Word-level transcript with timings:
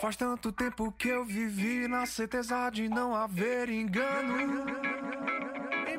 Faz 0.00 0.16
tanto 0.16 0.50
tempo 0.50 0.90
que 0.96 1.08
eu 1.08 1.26
vivi 1.26 1.86
na 1.86 2.06
certeza 2.06 2.70
de 2.70 2.88
não 2.88 3.14
haver 3.14 3.68
engano. 3.68 4.64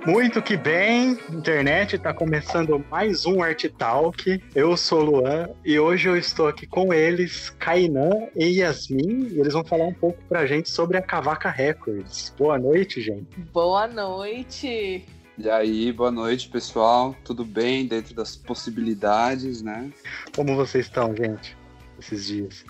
Muito 0.07 0.41
que 0.41 0.57
bem, 0.57 1.19
internet, 1.29 1.99
tá 1.99 2.11
começando 2.11 2.83
mais 2.89 3.27
um 3.27 3.43
Art 3.43 3.63
Talk. 3.77 4.41
Eu 4.55 4.75
sou 4.75 5.01
o 5.01 5.03
Luan 5.03 5.49
e 5.63 5.77
hoje 5.77 6.09
eu 6.09 6.17
estou 6.17 6.47
aqui 6.47 6.65
com 6.65 6.91
eles, 6.91 7.51
Kainan 7.59 8.27
e 8.35 8.59
Yasmin, 8.59 9.27
e 9.33 9.39
eles 9.39 9.53
vão 9.53 9.63
falar 9.63 9.85
um 9.85 9.93
pouco 9.93 10.17
pra 10.27 10.47
gente 10.47 10.71
sobre 10.71 10.97
a 10.97 11.01
Cavaca 11.03 11.51
Records. 11.51 12.33
Boa 12.35 12.57
noite, 12.57 13.01
gente. 13.01 13.39
Boa 13.53 13.87
noite. 13.87 15.05
E 15.37 15.47
aí, 15.47 15.91
boa 15.91 16.09
noite, 16.09 16.49
pessoal. 16.49 17.15
Tudo 17.23 17.45
bem 17.45 17.85
dentro 17.85 18.15
das 18.15 18.35
possibilidades, 18.35 19.61
né? 19.61 19.91
Como 20.35 20.55
vocês 20.55 20.87
estão, 20.87 21.15
gente, 21.15 21.55
esses 21.99 22.25
dias? 22.25 22.65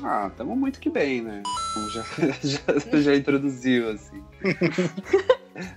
Ah, 0.00 0.28
estamos 0.30 0.56
muito 0.56 0.80
que 0.80 0.88
bem, 0.88 1.20
né? 1.22 1.42
Já, 1.90 2.04
já, 2.42 3.00
já 3.00 3.14
introduziu, 3.16 3.90
assim. 3.90 4.22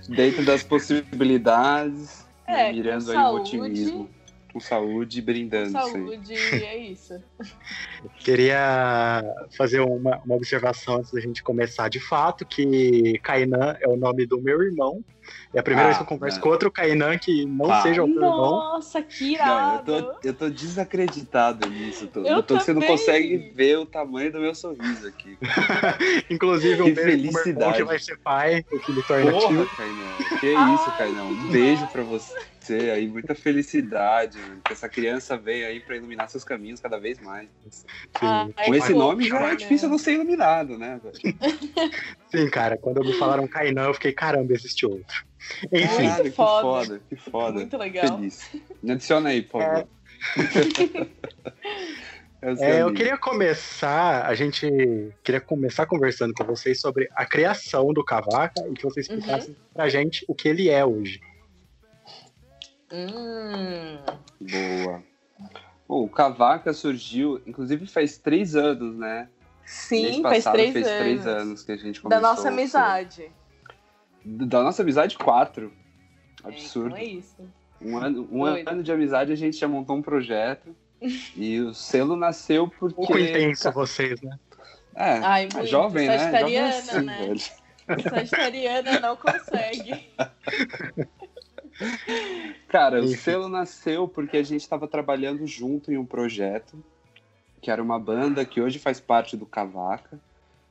Dentro 0.08 0.44
das 0.44 0.62
possibilidades, 0.62 2.24
É, 2.46 2.72
mirando 2.72 3.10
aí 3.10 3.18
o 3.18 3.34
otimismo. 3.34 4.08
Com 4.56 4.60
saúde 4.60 5.18
e 5.18 5.20
brindando 5.20 5.70
Com 5.74 5.80
saúde, 5.82 6.32
é 6.34 6.78
isso. 6.78 7.22
Queria 8.20 9.22
fazer 9.54 9.80
uma, 9.80 10.16
uma 10.24 10.34
observação 10.34 10.96
antes 10.96 11.12
da 11.12 11.20
gente 11.20 11.42
começar 11.42 11.90
de 11.90 12.00
fato, 12.00 12.46
que 12.46 13.18
Kainan 13.22 13.76
é 13.82 13.86
o 13.86 13.96
nome 13.96 14.24
do 14.24 14.40
meu 14.40 14.62
irmão. 14.62 15.04
É 15.52 15.58
a 15.58 15.62
primeira 15.62 15.88
Ah, 15.88 15.92
vez 15.92 15.98
que 15.98 16.04
eu 16.04 16.06
converso 16.06 16.40
com 16.40 16.48
outro 16.48 16.70
Kainan 16.70 17.18
que 17.18 17.44
não 17.44 17.70
Ah. 17.70 17.82
seja 17.82 18.02
o 18.02 18.06
meu 18.06 18.16
irmão. 18.16 18.50
Nossa, 18.52 19.02
que 19.02 19.24
Não, 19.24 19.30
irado. 19.34 19.92
eu 19.92 20.02
tô, 20.04 20.18
eu 20.28 20.32
tô 20.34 20.48
desacreditado 20.48 21.68
nisso. 21.68 22.06
Tô, 22.06 22.20
Eu 22.24 22.42
tô, 22.42 22.58
você 22.58 22.72
não 22.72 22.80
consegue 22.80 23.52
ver 23.54 23.76
o 23.76 23.84
tamanho 23.84 24.32
do 24.32 24.38
meu 24.40 24.54
sorriso 24.54 25.06
aqui. 25.06 25.36
Inclusive, 26.30 26.80
um 26.80 26.84
Que 26.86 26.92
beijo 26.92 27.04
pro 27.04 27.04
meu 27.10 27.12
irmão 27.12 27.32
felicidade. 27.42 27.76
que 27.76 27.84
vai 27.84 27.98
ser 27.98 28.18
pai, 28.20 28.64
o 28.72 28.78
que 28.80 28.92
me 28.92 29.02
torna 29.02 29.32
Porra, 29.32 29.48
tio. 29.48 29.68
Kainan. 29.76 30.38
Que 30.40 30.46
isso, 30.74 30.96
Kainan. 30.96 31.24
Um 31.24 31.50
beijo 31.50 31.86
pra 31.88 32.02
você 32.02 32.32
aí. 32.74 33.06
Muita 33.08 33.34
felicidade. 33.34 34.38
Que 34.64 34.72
essa 34.72 34.88
criança 34.88 35.36
veio 35.36 35.66
aí 35.66 35.80
pra 35.80 35.96
iluminar 35.96 36.28
seus 36.28 36.44
caminhos 36.44 36.80
cada 36.80 36.98
vez 36.98 37.18
mais. 37.20 37.48
Ai, 38.20 38.52
Com 38.66 38.74
esse 38.74 38.86
fofo, 38.88 38.98
nome 38.98 39.28
já 39.28 39.38
é 39.40 39.50
né? 39.50 39.56
difícil 39.56 39.88
não 39.88 39.98
ser 39.98 40.12
iluminado, 40.14 40.76
né? 40.78 41.00
Sim, 42.30 42.50
cara, 42.50 42.76
quando 42.76 43.00
me 43.04 43.12
falaram 43.14 43.46
Kainan, 43.46 43.86
eu 43.86 43.94
fiquei, 43.94 44.12
caramba, 44.12 44.52
existe 44.52 44.84
outro. 44.86 45.24
Enfim, 45.72 46.08
Caralho, 46.08 46.24
que 46.24 46.30
foda. 46.30 46.62
foda, 46.62 47.02
que 47.08 47.16
foda. 47.16 47.52
Muito 47.60 47.76
legal. 47.76 48.16
Feliz. 48.18 48.50
Me 48.82 48.92
adiciona 48.92 49.28
aí, 49.30 49.42
por 49.42 49.62
favor. 49.62 49.88
É 52.42 52.76
é, 52.76 52.82
eu 52.82 52.92
queria 52.92 53.16
começar, 53.16 54.26
a 54.26 54.34
gente 54.34 54.68
queria 55.24 55.40
começar 55.40 55.86
conversando 55.86 56.34
com 56.34 56.44
vocês 56.44 56.78
sobre 56.80 57.08
a 57.16 57.24
criação 57.24 57.92
do 57.94 58.04
Cavaca 58.04 58.62
e 58.70 58.74
que 58.74 58.84
vocês 58.84 59.08
Uhum. 59.08 59.16
explicassem 59.16 59.56
pra 59.72 59.88
gente 59.88 60.24
o 60.28 60.34
que 60.34 60.46
ele 60.48 60.68
é 60.68 60.84
hoje. 60.84 61.18
Hum, 62.92 63.98
Boa. 64.40 65.02
Bom, 65.88 66.04
o 66.04 66.08
Cavaca 66.08 66.72
surgiu, 66.72 67.40
inclusive 67.46 67.86
faz 67.86 68.18
três 68.18 68.54
anos, 68.56 68.96
né? 68.96 69.28
sim, 69.64 70.02
Mês 70.02 70.16
faz 70.20 70.44
passado 70.44 70.54
três 70.54 70.72
fez 70.72 70.86
anos. 70.86 70.98
três 71.00 71.26
anos 71.26 71.62
que 71.64 71.72
a 71.72 71.76
gente 71.76 71.96
Da 71.96 72.02
começou. 72.02 72.22
nossa 72.22 72.48
amizade. 72.48 73.30
Da 74.24 74.62
nossa 74.62 74.82
amizade, 74.82 75.16
quatro. 75.18 75.72
Absurdo. 76.44 76.96
É, 76.96 77.02
então 77.04 77.14
é 77.14 77.18
isso. 77.18 77.36
Um, 77.82 77.96
ano, 77.98 78.28
um 78.30 78.40
Doido. 78.44 78.68
ano 78.68 78.82
de 78.82 78.92
amizade 78.92 79.32
a 79.32 79.36
gente 79.36 79.56
já 79.56 79.66
montou 79.68 79.96
um 79.96 80.02
projeto. 80.02 80.74
e 81.36 81.60
o 81.60 81.74
selo 81.74 82.16
nasceu 82.16 82.68
porque. 82.68 82.94
Pouco 82.94 83.18
intenso 83.18 83.70
vocês, 83.72 84.20
né? 84.22 84.38
É, 84.94 85.18
Ai, 85.18 85.44
é 85.50 85.54
muito. 85.54 85.66
jovem, 85.68 86.08
né? 86.08 86.18
Sagitariana, 86.18 86.72
Jovem 86.72 86.88
assim, 86.90 87.04
né? 87.04 87.26
velho. 87.86 88.10
Sagitariana 88.10 89.00
não 89.00 89.16
consegue. 89.16 90.10
Cara, 92.68 93.02
o 93.02 93.08
selo 93.08 93.48
nasceu 93.48 94.08
porque 94.08 94.36
a 94.36 94.42
gente 94.42 94.62
estava 94.62 94.88
trabalhando 94.88 95.46
junto 95.46 95.92
em 95.92 95.96
um 95.96 96.04
projeto, 96.04 96.82
que 97.60 97.70
era 97.70 97.82
uma 97.82 97.98
banda 97.98 98.44
que 98.44 98.60
hoje 98.60 98.78
faz 98.78 99.00
parte 99.00 99.36
do 99.36 99.46
Cavaca, 99.46 100.18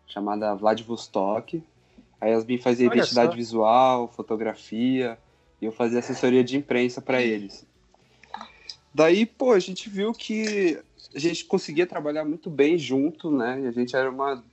chamada 0.08 0.54
Vladivostok. 0.56 1.64
A 2.20 2.28
Yasmin 2.28 2.58
fazia 2.58 2.88
Olha 2.90 2.98
identidade 2.98 3.32
só. 3.32 3.36
visual, 3.36 4.08
fotografia, 4.08 5.18
e 5.62 5.66
eu 5.66 5.72
fazia 5.72 6.00
assessoria 6.00 6.44
de 6.44 6.58
imprensa 6.58 7.02
para 7.02 7.22
eles. 7.22 7.66
Daí, 8.94 9.26
pô, 9.26 9.52
a 9.52 9.60
gente 9.60 9.90
viu 9.90 10.14
que 10.14 10.80
a 11.14 11.20
gente 11.20 11.46
conseguia 11.46 11.86
trabalhar 11.86 12.24
muito 12.24 12.50
bem 12.50 12.78
junto, 12.78 13.30
né? 13.30 13.62
E 13.62 13.68
a 13.68 13.72
gente 13.72 13.96
era 13.96 14.10
uma, 14.10 14.44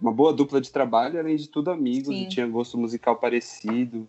uma 0.00 0.12
boa 0.12 0.32
dupla 0.32 0.60
de 0.60 0.70
trabalho, 0.70 1.18
além 1.18 1.36
de 1.36 1.48
tudo 1.48 1.70
amigos, 1.70 2.16
e 2.16 2.28
tinha 2.28 2.46
gosto 2.46 2.76
musical 2.76 3.16
parecido. 3.16 4.08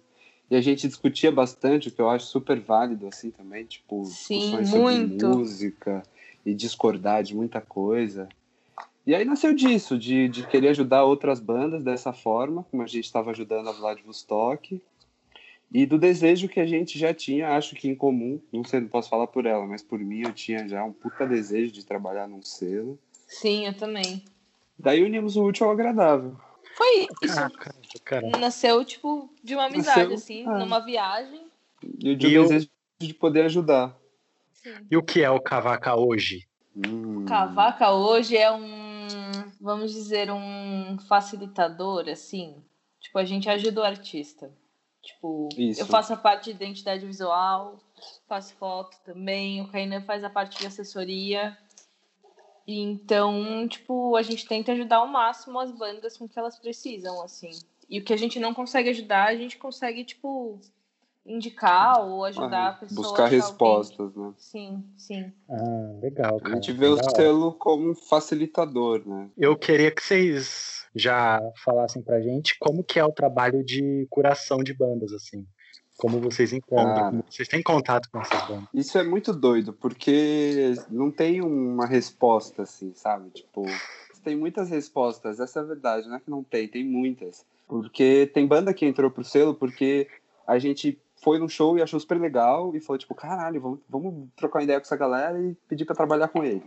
E 0.50 0.56
a 0.56 0.62
gente 0.62 0.88
discutia 0.88 1.32
bastante, 1.32 1.90
o 1.90 1.92
que 1.92 2.02
eu 2.02 2.10
acho 2.10 2.26
super 2.26 2.60
válido, 2.60 3.08
assim, 3.08 3.30
também, 3.30 3.66
tipo, 3.66 4.04
Sim, 4.06 4.40
discussões 4.40 4.70
muito. 4.72 5.20
sobre 5.20 5.28
música 5.28 6.04
e 6.46 6.54
discordar 6.54 7.24
de 7.24 7.36
muita 7.36 7.62
coisa. 7.62 8.28
E 9.06 9.14
aí 9.14 9.24
nasceu 9.26 9.54
disso, 9.54 9.98
de, 9.98 10.28
de 10.28 10.46
querer 10.48 10.70
ajudar 10.70 11.04
outras 11.04 11.40
bandas 11.40 11.84
dessa 11.84 12.12
forma, 12.12 12.64
como 12.70 12.82
a 12.82 12.88
gente 12.88 13.06
estava 13.06 13.32
ajudando 13.32 13.70
a 13.70 13.72
Vladivostok, 13.72 14.82
e 15.72 15.86
do 15.86 16.00
desejo 16.00 16.50
que 16.50 16.60
a 16.60 16.66
gente 16.66 16.98
já 16.98 17.14
tinha, 17.14 17.50
acho 17.50 17.76
que 17.76 17.88
em 17.88 17.96
comum, 17.96 18.42
não 18.52 18.64
sei, 18.64 18.80
não 18.80 18.88
posso 18.88 19.10
falar 19.10 19.28
por 19.28 19.46
ela, 19.46 19.68
mas 19.68 19.84
por 19.84 20.00
mim 20.00 20.22
eu 20.26 20.34
tinha 20.34 20.68
já 20.68 20.84
um 20.84 20.92
puta 20.92 21.28
desejo 21.28 21.72
de 21.72 21.86
trabalhar 21.86 22.28
num 22.28 22.42
selo. 22.42 22.98
Sim, 23.28 23.68
eu 23.68 23.78
também. 23.78 24.24
Daí 24.78 25.04
unimos 25.04 25.36
o 25.36 25.44
útil 25.44 25.68
ao 25.68 25.72
agradável. 25.74 26.36
Foi 26.80 27.08
isso. 27.24 27.36
Caraca, 27.36 27.74
cara. 28.06 28.30
Nasceu, 28.40 28.86
tipo, 28.86 29.30
de 29.44 29.54
uma 29.54 29.66
amizade, 29.66 30.00
Nasceu, 30.00 30.16
assim, 30.16 30.46
ah. 30.48 30.58
numa 30.60 30.80
viagem. 30.80 31.46
E 31.84 32.16
de 32.16 32.28
E 32.28 32.40
um 32.40 32.44
eu- 32.44 32.48
desejo 32.48 32.70
de 33.02 33.14
poder 33.14 33.42
ajudar. 33.46 33.98
Sim. 34.54 34.74
E 34.90 34.96
o 34.96 35.04
que 35.04 35.22
é 35.22 35.30
o 35.30 35.42
Cavaca 35.42 35.96
hoje? 35.96 36.48
Hum. 36.76 37.26
Cavaca 37.26 37.92
hoje 37.92 38.38
é 38.38 38.50
um, 38.50 39.08
vamos 39.60 39.92
dizer, 39.92 40.32
um 40.32 40.98
facilitador, 41.08 42.08
assim. 42.08 42.56
Tipo, 43.02 43.20
a 43.20 43.26
gente 43.26 43.50
ajuda 43.50 43.82
o 43.82 43.86
artista. 43.86 44.50
Tipo, 45.02 45.50
Isso. 45.58 45.82
eu 45.82 45.86
faço 45.86 46.14
a 46.14 46.18
parte 46.18 46.46
de 46.46 46.52
identidade 46.52 47.06
visual, 47.06 47.78
faço 48.28 48.54
foto 48.56 48.98
também, 49.06 49.62
o 49.62 49.68
Kainan 49.70 50.02
faz 50.04 50.24
a 50.24 50.30
parte 50.30 50.58
de 50.60 50.68
assessoria. 50.68 51.58
E 52.70 52.80
Então, 52.82 53.68
tipo, 53.68 54.16
a 54.16 54.22
gente 54.22 54.48
tenta 54.48 54.74
ajudar 54.74 54.98
ao 54.98 55.08
máximo 55.08 55.60
as 55.60 55.72
bandas 55.72 56.16
com 56.16 56.26
o 56.26 56.30
que 56.30 56.38
elas 56.38 56.60
precisam, 56.60 57.20
assim. 57.24 57.50
E 57.90 57.98
o 58.00 58.04
que 58.04 58.14
a 58.14 58.18
gente 58.18 58.40
não 58.40 58.54
consegue 58.54 58.90
ajudar, 58.92 59.26
a 59.30 59.36
gente 59.36 59.58
consegue, 59.58 60.06
tipo, 60.06 60.60
indicar 61.26 62.00
ou 62.08 62.24
ajudar 62.26 62.68
a 62.68 62.70
Ah, 62.70 62.74
pessoa. 62.74 62.96
buscar 63.08 63.24
a 63.24 63.26
achar 63.26 63.36
alguém. 63.38 63.42
respostas, 63.42 64.16
né? 64.16 64.34
Sim, 64.38 64.84
sim. 64.96 65.34
Ah, 65.50 66.00
legal, 66.00 66.36
A 66.36 66.40
cara. 66.42 66.54
gente 66.54 66.72
vê 66.74 66.86
o 66.86 66.96
Da 66.96 67.02
hora. 67.06 67.16
selo 67.16 67.54
como 67.54 67.90
um 67.90 67.96
facilitador, 67.96 69.02
né? 69.04 69.32
Eu 69.36 69.58
queria 69.58 69.90
que 69.90 70.04
vocês 70.04 70.86
já 70.94 71.42
falassem 71.66 72.04
pra 72.04 72.22
gente 72.22 72.56
como 72.60 72.84
que 72.84 73.00
é 73.00 73.04
o 73.04 73.12
trabalho 73.12 73.64
de 73.64 74.06
curação 74.12 74.64
de 74.64 74.76
bandas, 74.76 75.12
assim. 75.12 75.44
Como 76.00 76.20
vocês 76.22 76.54
encontram, 76.54 76.96
Cara. 76.96 77.10
como 77.10 77.26
vocês 77.30 77.48
têm 77.48 77.62
contato 77.62 78.10
com 78.10 78.22
essas 78.22 78.48
bandas. 78.48 78.70
Isso 78.74 78.98
é 78.98 79.04
muito 79.04 79.34
doido, 79.34 79.74
porque 79.74 80.74
não 80.90 81.12
tem 81.12 81.42
uma 81.42 81.86
resposta 81.86 82.64
assim, 82.64 82.94
sabe? 82.96 83.30
Tipo, 83.32 83.66
tem 84.24 84.36
muitas 84.36 84.70
respostas, 84.70 85.40
essa 85.40 85.60
é 85.60 85.62
a 85.64 85.66
verdade, 85.66 86.08
não 86.08 86.16
é 86.16 86.20
que 86.20 86.30
não 86.30 86.44
tem, 86.44 86.68
tem 86.68 86.86
muitas. 86.86 87.46
Porque 87.68 88.30
tem 88.34 88.48
banda 88.48 88.74
que 88.74 88.86
entrou 88.86 89.12
pro 89.12 89.24
selo 89.24 89.54
porque 89.54 90.08
a 90.48 90.58
gente 90.58 90.98
foi 91.22 91.38
num 91.38 91.50
show 91.50 91.78
e 91.78 91.82
achou 91.82 92.00
super 92.00 92.20
legal 92.20 92.74
e 92.76 92.80
falou, 92.80 92.98
tipo, 92.98 93.14
caralho, 93.14 93.60
vamos, 93.60 93.80
vamos 93.90 94.30
trocar 94.38 94.60
uma 94.60 94.64
ideia 94.64 94.80
com 94.80 94.86
essa 94.86 94.96
galera 94.96 95.38
e 95.42 95.54
pedir 95.68 95.84
pra 95.86 95.96
trabalhar 95.96 96.30
com 96.30 96.44
eles. 96.46 96.64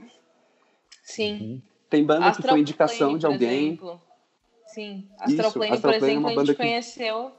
Sim. 1.03 1.63
Tem 1.89 2.05
banda 2.05 2.21
que 2.23 2.27
Astroplane, 2.29 2.53
foi 2.55 2.61
indicação 2.61 3.17
de 3.19 3.27
por 3.27 3.33
alguém. 3.33 3.67
exemplo. 3.69 4.01
Sim, 4.67 5.09
Isso, 5.27 5.41
Astroplane, 5.41 5.81
por 5.81 5.93
é 5.93 5.97
exemplo, 5.97 6.19
uma 6.21 6.29
a 6.29 6.31
gente 6.33 6.37
banda 6.37 6.55
que- 6.55 6.63
conheceu. 6.63 7.33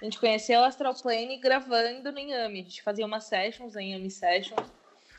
A 0.00 0.04
gente 0.04 0.18
conheceu 0.18 0.62
a 0.62 0.66
Astroplane 0.66 1.38
gravando 1.38 2.12
no 2.12 2.18
Inhame. 2.18 2.60
A 2.60 2.62
gente 2.64 2.82
fazia 2.82 3.06
umas 3.06 3.24
sessions, 3.24 3.76
a 3.76 3.82
Inhame 3.82 4.10
Sessions. 4.10 4.60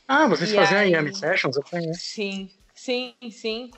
Ah, 0.08 0.28
vocês 0.28 0.52
E 0.52 0.56
faziam 0.56 0.80
aí- 0.80 0.94
a 0.94 0.98
Yami 0.98 1.16
Sessions? 1.16 1.58
Eu 1.58 1.64
conheço. 1.64 2.00
Sim, 2.00 2.50
sim, 2.74 3.16
sim. 3.32 3.72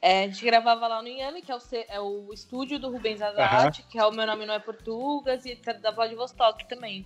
É, 0.00 0.24
a 0.24 0.26
gente 0.28 0.44
gravava 0.44 0.86
lá 0.86 1.02
no 1.02 1.08
Inhame, 1.08 1.42
que 1.42 1.50
é 1.50 1.56
o, 1.56 1.58
é 1.88 2.00
o 2.00 2.32
estúdio 2.32 2.78
do 2.78 2.90
Rubens 2.90 3.20
Azad, 3.20 3.82
que 3.90 3.98
é 3.98 4.06
o 4.06 4.12
Meu 4.12 4.26
Nome 4.26 4.46
Não 4.46 4.54
É 4.54 4.58
Portugas, 4.58 5.44
e 5.44 5.56
tá 5.56 5.72
da 5.72 5.90
Vladivostok 5.90 6.68
também. 6.68 7.04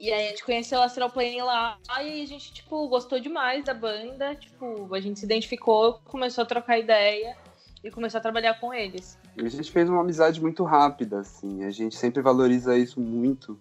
E 0.00 0.12
aí 0.12 0.26
a 0.26 0.28
gente 0.30 0.44
conheceu 0.44 0.80
a 0.80 0.84
Astroplane 0.84 1.40
lá, 1.42 1.78
e 1.88 1.92
aí 1.92 2.22
a 2.22 2.26
gente, 2.26 2.52
tipo, 2.52 2.86
gostou 2.88 3.18
demais 3.18 3.64
da 3.64 3.74
banda, 3.74 4.34
tipo, 4.34 4.94
a 4.94 5.00
gente 5.00 5.18
se 5.20 5.24
identificou, 5.26 6.00
começou 6.04 6.42
a 6.42 6.46
trocar 6.46 6.78
ideia 6.78 7.36
e 7.82 7.90
começou 7.90 8.18
a 8.18 8.22
trabalhar 8.22 8.54
com 8.60 8.72
eles. 8.74 9.18
A 9.38 9.48
gente 9.48 9.70
fez 9.70 9.88
uma 9.88 10.00
amizade 10.00 10.40
muito 10.40 10.64
rápida, 10.64 11.20
assim. 11.20 11.64
A 11.64 11.70
gente 11.70 11.96
sempre 11.96 12.22
valoriza 12.22 12.76
isso 12.76 13.00
muito 13.00 13.58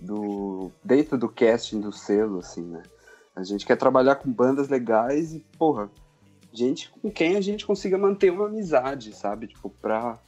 do 0.00 0.70
dentro 0.82 1.16
do 1.16 1.28
casting 1.28 1.80
do 1.80 1.92
selo, 1.92 2.38
assim, 2.38 2.62
né? 2.62 2.82
A 3.36 3.44
gente 3.44 3.64
quer 3.64 3.76
trabalhar 3.76 4.16
com 4.16 4.30
bandas 4.30 4.68
legais 4.68 5.32
e, 5.32 5.40
porra, 5.56 5.90
gente 6.52 6.90
com 6.90 7.10
quem 7.10 7.36
a 7.36 7.40
gente 7.40 7.64
consiga 7.64 7.96
manter 7.96 8.30
uma 8.30 8.46
amizade, 8.46 9.12
sabe? 9.14 9.46
Tipo, 9.46 9.70
pra, 9.80 10.18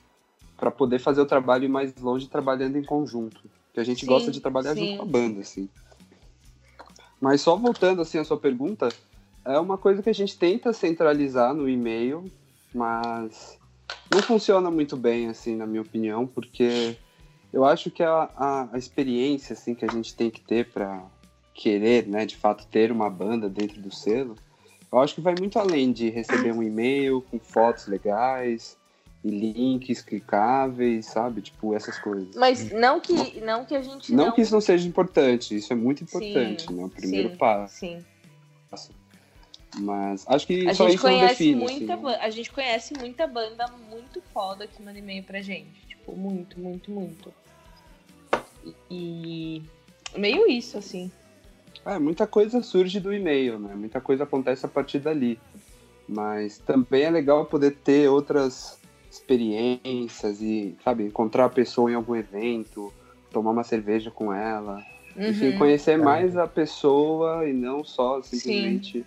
pra 0.56 0.70
poder 0.70 1.00
fazer 1.00 1.20
o 1.20 1.26
trabalho 1.26 1.68
mais 1.68 1.92
longe 1.96 2.28
trabalhando 2.28 2.76
em 2.76 2.84
conjunto. 2.84 3.42
Que 3.74 3.80
a 3.80 3.84
gente 3.84 4.00
Sim, 4.00 4.06
gosta 4.06 4.30
de 4.30 4.40
trabalhar 4.40 4.74
sim. 4.74 4.86
junto 4.86 4.96
com 4.98 5.02
a 5.02 5.06
banda, 5.06 5.40
assim. 5.40 5.68
Mas 7.20 7.40
só 7.40 7.56
voltando 7.56 8.02
assim 8.02 8.18
à 8.18 8.24
sua 8.24 8.36
pergunta, 8.36 8.88
é 9.44 9.58
uma 9.58 9.78
coisa 9.78 10.02
que 10.02 10.10
a 10.10 10.14
gente 10.14 10.38
tenta 10.38 10.72
centralizar 10.72 11.54
no 11.54 11.68
e-mail, 11.68 12.24
mas 12.74 13.58
não 14.10 14.22
funciona 14.22 14.70
muito 14.70 14.96
bem, 14.96 15.28
assim, 15.28 15.56
na 15.56 15.66
minha 15.66 15.82
opinião, 15.82 16.26
porque 16.26 16.96
eu 17.52 17.64
acho 17.64 17.90
que 17.90 18.02
a, 18.02 18.30
a, 18.36 18.68
a 18.72 18.78
experiência 18.78 19.52
assim 19.52 19.74
que 19.74 19.84
a 19.84 19.88
gente 19.88 20.14
tem 20.14 20.30
que 20.30 20.40
ter 20.40 20.70
para 20.70 21.02
querer, 21.54 22.06
né, 22.06 22.24
de 22.24 22.36
fato 22.36 22.66
ter 22.66 22.90
uma 22.90 23.10
banda 23.10 23.48
dentro 23.48 23.80
do 23.80 23.94
selo, 23.94 24.34
eu 24.90 24.98
acho 24.98 25.14
que 25.14 25.20
vai 25.20 25.34
muito 25.38 25.58
além 25.58 25.92
de 25.92 26.10
receber 26.10 26.52
um 26.52 26.62
e-mail 26.62 27.22
com 27.30 27.38
fotos 27.38 27.86
legais 27.86 28.76
e 29.24 29.30
links 29.30 30.02
clicáveis, 30.02 31.06
sabe, 31.06 31.40
tipo 31.40 31.74
essas 31.74 31.98
coisas. 31.98 32.34
Mas 32.34 32.70
não 32.70 33.00
que, 33.00 33.40
não 33.40 33.64
que 33.64 33.74
a 33.74 33.82
gente 33.82 34.12
Não, 34.12 34.26
não... 34.26 34.32
que 34.32 34.40
isso 34.40 34.52
não 34.52 34.60
seja 34.60 34.86
importante, 34.88 35.56
isso 35.56 35.72
é 35.72 35.76
muito 35.76 36.02
importante, 36.02 36.66
Sim, 36.66 36.74
né, 36.74 36.84
o 36.84 36.88
primeiro 36.88 37.30
sim, 37.30 37.36
passo. 37.36 37.76
Sim. 37.76 38.04
Mas 39.76 40.24
acho 40.28 40.46
que 40.46 40.68
A 40.68 40.74
só 40.74 40.84
gente 40.84 40.96
isso 40.96 41.06
não 41.06 41.14
conhece 41.14 41.44
define. 41.44 41.54
muita 41.60 41.94
assim. 41.94 42.02
ba- 42.02 42.18
a 42.20 42.30
gente 42.30 42.50
conhece 42.50 42.94
muita 42.94 43.26
banda 43.26 43.66
muito 43.88 44.20
foda 44.32 44.66
que 44.66 44.82
manda 44.82 44.98
e-mail 44.98 45.24
pra 45.24 45.40
gente, 45.40 45.86
tipo, 45.88 46.12
muito, 46.14 46.60
muito, 46.60 46.90
muito. 46.90 47.32
E 48.90 49.62
meio 50.16 50.46
isso 50.50 50.78
assim. 50.78 51.10
É, 51.84 51.98
muita 51.98 52.26
coisa 52.26 52.62
surge 52.62 53.00
do 53.00 53.12
e-mail, 53.12 53.58
né? 53.58 53.74
Muita 53.74 54.00
coisa 54.00 54.24
acontece 54.24 54.64
a 54.64 54.68
partir 54.68 54.98
dali. 55.00 55.38
Mas 56.08 56.58
também 56.58 57.04
é 57.04 57.10
legal 57.10 57.46
poder 57.46 57.72
ter 57.78 58.08
outras 58.08 58.78
experiências 59.10 60.40
e, 60.40 60.76
sabe, 60.84 61.04
encontrar 61.04 61.46
a 61.46 61.50
pessoa 61.50 61.90
em 61.90 61.94
algum 61.94 62.14
evento, 62.14 62.92
tomar 63.32 63.50
uma 63.50 63.64
cerveja 63.64 64.10
com 64.10 64.32
ela. 64.32 64.84
Enfim, 65.16 65.50
Uhum, 65.50 65.58
conhecer 65.58 65.98
mais 65.98 66.36
a 66.36 66.46
pessoa 66.46 67.46
e 67.48 67.52
não 67.52 67.84
só 67.84 68.22
simplesmente 68.22 68.98
sim. 69.00 69.04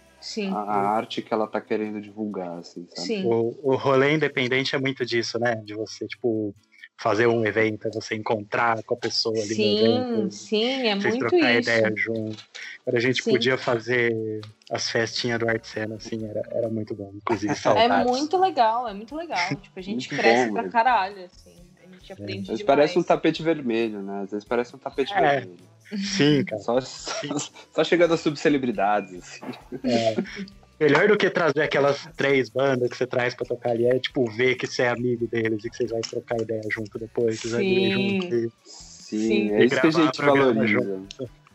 A, 0.51 0.57
a 0.57 0.89
arte 0.89 1.21
que 1.21 1.33
ela 1.33 1.47
tá 1.47 1.61
querendo 1.61 2.01
divulgar, 2.01 2.59
assim, 2.59 2.85
sabe? 2.87 3.07
Sim. 3.07 3.25
O, 3.25 3.59
o 3.63 3.75
rolê 3.75 4.13
independente 4.13 4.75
é 4.75 4.79
muito 4.79 5.05
disso, 5.05 5.39
né? 5.39 5.55
De 5.55 5.73
você, 5.73 6.07
tipo, 6.07 6.53
fazer 6.97 7.27
um 7.27 7.45
evento, 7.45 7.87
é 7.87 7.91
você 7.91 8.15
encontrar 8.15 8.81
com 8.83 8.95
a 8.95 8.97
pessoa 8.97 9.35
ali 9.43 9.49
no 9.49 9.55
Sim, 9.55 9.73
evento. 9.73 10.31
sim, 10.31 10.87
é 10.87 10.95
Vocês 10.95 11.15
muito 11.15 11.29
trocar 11.29 11.51
isso. 11.53 11.69
ideia 11.69 11.93
junto. 11.95 12.43
Quando 12.83 12.95
a 12.95 12.99
gente 12.99 13.21
Sim. 13.21 13.31
podia 13.31 13.57
fazer 13.57 14.41
as 14.71 14.89
festinhas 14.89 15.39
do 15.39 15.49
Arte 15.49 15.67
Cena, 15.67 15.95
assim, 15.95 16.25
era, 16.25 16.41
era 16.51 16.69
muito 16.69 16.95
bom. 16.95 17.11
Inclusive, 17.15 17.51
É 17.51 17.55
saudades. 17.55 18.05
muito 18.05 18.37
legal, 18.37 18.87
é 18.87 18.93
muito 18.93 19.15
legal. 19.15 19.37
Tipo, 19.61 19.79
a 19.79 19.81
gente 19.81 20.09
Muito 20.09 20.21
cresce 20.21 20.47
bom, 20.47 20.53
pra 20.53 20.69
caralho, 20.69 21.25
assim. 21.25 21.55
A 21.83 21.87
gente 21.87 22.13
aprende 22.13 22.33
Às 22.33 22.43
demais. 22.43 22.47
vezes 22.47 22.65
parece 22.65 22.99
um 22.99 23.03
tapete 23.03 23.43
vermelho, 23.43 24.01
né? 24.01 24.21
Às 24.23 24.31
vezes 24.31 24.45
parece 24.47 24.75
um 24.75 24.79
tapete 24.79 25.13
É. 25.13 25.19
vermelho. 25.19 25.74
Sim, 25.97 26.43
cara. 26.45 26.61
Só, 26.61 26.79
só, 26.81 27.37
só 27.73 27.83
chegando 27.83 28.13
a 28.13 28.17
subcelebridades, 28.17 29.13
assim. 29.15 29.45
É. 29.83 30.15
Melhor 30.77 31.07
do 31.07 31.15
que 31.17 31.29
trazer 31.29 31.61
aquelas 31.61 32.05
três 32.17 32.49
bandas 32.49 32.89
que 32.89 32.97
você 32.97 33.07
traz 33.07 33.33
pra 33.33 33.45
tocar 33.45 33.71
ali 33.71 33.85
é, 33.85 33.97
tipo, 33.97 34.25
ver 34.31 34.55
que 34.55 34.67
você 34.67 34.81
é 34.83 34.89
amigo 34.89 35.25
deles 35.27 35.63
e 35.63 35.69
que 35.69 35.75
vocês 35.77 35.89
vão 35.89 36.01
trocar 36.01 36.37
ideia 36.41 36.61
junto 36.69 36.99
depois. 36.99 37.39
Vocês 37.39 37.53
vão 37.53 37.61
Sim. 37.61 37.91
junto. 37.91 38.35
e- 38.35 38.51
Sim, 38.61 39.19
Sim. 39.19 39.51
é 39.53 39.65
isso 39.65 39.79
que 39.79 39.87
a 39.87 39.91
gente 39.91 40.21
valoriza. 40.21 40.79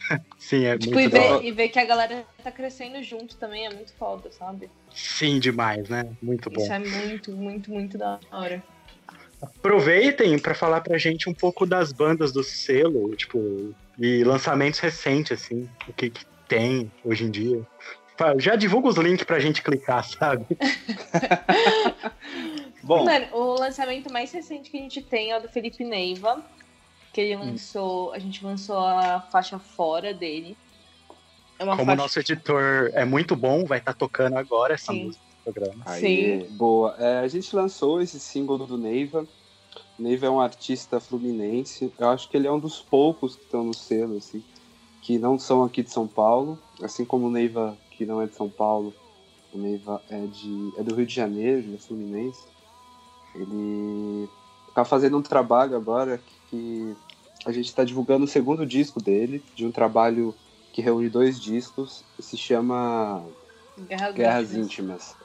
Sim, 0.38 0.64
é 0.64 0.78
Tipo, 0.78 0.94
e 0.94 1.02
muito 1.02 1.10
da 1.10 1.18
ver, 1.20 1.44
e 1.44 1.52
ver 1.52 1.68
que 1.68 1.78
a 1.78 1.84
galera 1.84 2.24
tá 2.42 2.50
crescendo 2.50 3.02
junto 3.02 3.36
também 3.36 3.66
é 3.66 3.70
muito 3.70 3.92
foda, 3.98 4.32
sabe? 4.32 4.70
Sim, 4.94 5.38
demais, 5.38 5.86
né? 5.90 6.02
Muito 6.22 6.48
bom. 6.48 6.62
Isso 6.62 6.72
é 6.72 6.78
muito, 6.78 7.36
muito, 7.36 7.70
muito 7.70 7.98
da 7.98 8.18
hora. 8.32 8.62
Aproveitem 9.42 10.38
para 10.38 10.54
falar 10.54 10.80
pra 10.80 10.96
gente 10.96 11.28
um 11.28 11.34
pouco 11.34 11.66
das 11.66 11.92
bandas 11.92 12.32
do 12.32 12.42
selo, 12.42 13.14
tipo, 13.16 13.74
e 14.00 14.24
lançamentos 14.24 14.80
recentes, 14.80 15.32
assim, 15.32 15.68
o 15.86 15.92
que, 15.92 16.10
que 16.10 16.24
tem 16.48 16.90
hoje 17.04 17.24
em 17.24 17.30
dia. 17.30 17.64
Já 18.38 18.56
divulga 18.56 18.88
os 18.88 18.96
links 18.96 19.24
pra 19.24 19.38
gente 19.38 19.62
clicar, 19.62 20.04
sabe? 20.04 20.44
Bom, 22.82 23.04
Mano, 23.04 23.26
o 23.32 23.54
lançamento 23.58 24.12
mais 24.12 24.32
recente 24.32 24.70
que 24.70 24.78
a 24.78 24.80
gente 24.80 25.02
tem 25.02 25.30
é 25.30 25.38
o 25.38 25.42
do 25.42 25.48
Felipe 25.48 25.84
Neiva. 25.84 26.42
Que 27.12 27.20
ele 27.22 27.36
Hum. 27.36 27.50
lançou. 27.50 28.12
A 28.12 28.18
gente 28.18 28.44
lançou 28.44 28.78
a 28.78 29.20
faixa 29.32 29.58
fora 29.58 30.14
dele. 30.14 30.56
É 31.58 31.64
uma 31.64 31.72
Como 31.76 31.82
o 31.82 31.86
faixa. 31.86 32.02
nosso 32.02 32.18
editor 32.20 32.90
é 32.94 33.04
muito 33.04 33.34
bom, 33.36 33.64
vai 33.64 33.78
estar 33.78 33.94
tocando 33.94 34.36
agora 34.38 34.74
essa 34.74 34.92
Sim. 34.92 35.04
música 35.06 35.24
no 35.46 35.52
programa. 35.52 35.82
Aí, 35.86 36.46
boa. 36.50 36.94
É, 36.98 37.18
a 37.20 37.28
gente 37.28 37.54
lançou 37.54 38.00
esse 38.00 38.18
single 38.20 38.58
do 38.58 38.78
Neiva. 38.78 39.26
Neiva 39.98 40.26
é 40.26 40.30
um 40.30 40.40
artista 40.40 40.98
fluminense. 40.98 41.92
Eu 41.98 42.08
acho 42.08 42.28
que 42.28 42.36
ele 42.36 42.46
é 42.46 42.52
um 42.52 42.58
dos 42.58 42.80
poucos 42.80 43.36
que 43.36 43.42
estão 43.42 43.64
no 43.64 43.74
selo, 43.74 44.16
assim, 44.16 44.42
que 45.02 45.18
não 45.18 45.38
são 45.38 45.62
aqui 45.62 45.82
de 45.82 45.90
São 45.90 46.06
Paulo. 46.06 46.58
Assim 46.82 47.04
como 47.04 47.26
o 47.26 47.30
Neiva, 47.30 47.76
que 47.90 48.06
não 48.06 48.20
é 48.20 48.26
de 48.26 48.34
São 48.34 48.48
Paulo, 48.48 48.94
o 49.52 49.58
Neiva 49.58 50.02
é, 50.08 50.26
de, 50.26 50.72
é 50.78 50.82
do 50.82 50.94
Rio 50.94 51.06
de 51.06 51.14
Janeiro, 51.14 51.58
ele 51.58 51.74
é 51.74 51.78
fluminense. 51.78 52.42
Ele 53.34 54.28
tá 54.74 54.84
fazendo 54.84 55.18
um 55.18 55.22
trabalho 55.22 55.76
agora 55.76 56.20
que 56.48 56.96
a 57.44 57.52
gente 57.52 57.66
está 57.66 57.84
divulgando 57.84 58.24
o 58.24 58.28
segundo 58.28 58.66
disco 58.66 59.02
dele, 59.02 59.42
de 59.54 59.66
um 59.66 59.70
trabalho 59.70 60.34
que 60.72 60.80
reúne 60.80 61.08
dois 61.08 61.40
discos, 61.40 62.04
se 62.18 62.36
chama 62.36 63.24
Guerras, 63.78 64.14
Guerras 64.14 64.54
Íntimas. 64.54 64.64
Íntimas. 64.64 65.16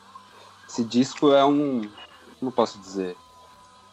Esse 0.67 0.83
disco 0.83 1.31
é 1.31 1.45
um. 1.45 1.87
Como 2.39 2.51
posso 2.51 2.79
dizer? 2.79 3.15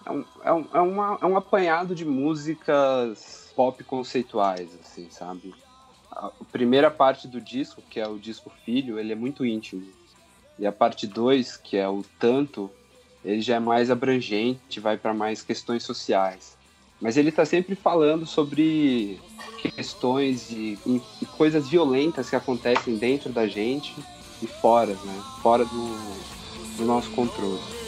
É 0.05 0.11
um, 0.11 0.25
é, 0.43 0.53
um, 0.81 1.15
é, 1.15 1.19
é 1.21 1.27
um 1.27 1.37
apanhado 1.37 1.95
de 1.95 2.05
músicas 2.05 3.53
pop 3.55 3.83
conceituais, 3.85 4.69
assim, 4.81 5.09
sabe? 5.11 5.55
A 6.11 6.31
primeira 6.51 6.91
parte 6.91 7.27
do 7.27 7.41
disco, 7.41 7.83
que 7.89 8.01
é 8.01 8.07
o 8.07 8.19
disco 8.19 8.51
Filho, 8.65 8.99
ele 8.99 9.13
é 9.13 9.17
muito 9.17 9.45
íntimo. 9.45 9.87
E 10.59 10.67
a 10.67 10.73
parte 10.73 11.07
2, 11.07 11.57
que 11.57 11.77
é 11.77 11.89
o 11.89 12.05
Tanto, 12.19 12.71
ele 13.25 13.41
já 13.41 13.57
é 13.57 13.61
mais 13.61 13.91
abrangente, 13.91 14.81
vai 14.81 14.97
para 14.97 15.15
mais 15.15 15.43
questões 15.43 15.83
sociais. 15.83 16.57
Mas 17.01 17.17
ele 17.17 17.33
tá 17.33 17.45
sempre 17.45 17.75
falando 17.75 18.27
sobre 18.27 19.21
questões 19.75 20.51
e, 20.51 20.79
e 21.21 21.27
coisas 21.27 21.69
violentas 21.69 22.31
que 22.31 22.37
acontecem 22.37 22.97
dentro 22.97 23.33
da 23.33 23.47
gente 23.47 23.95
e 24.41 24.47
fora, 24.47 24.93
né? 24.93 25.23
Fora 25.43 25.65
do, 25.65 26.77
do 26.77 26.85
nosso 26.85 27.11
controle. 27.11 27.82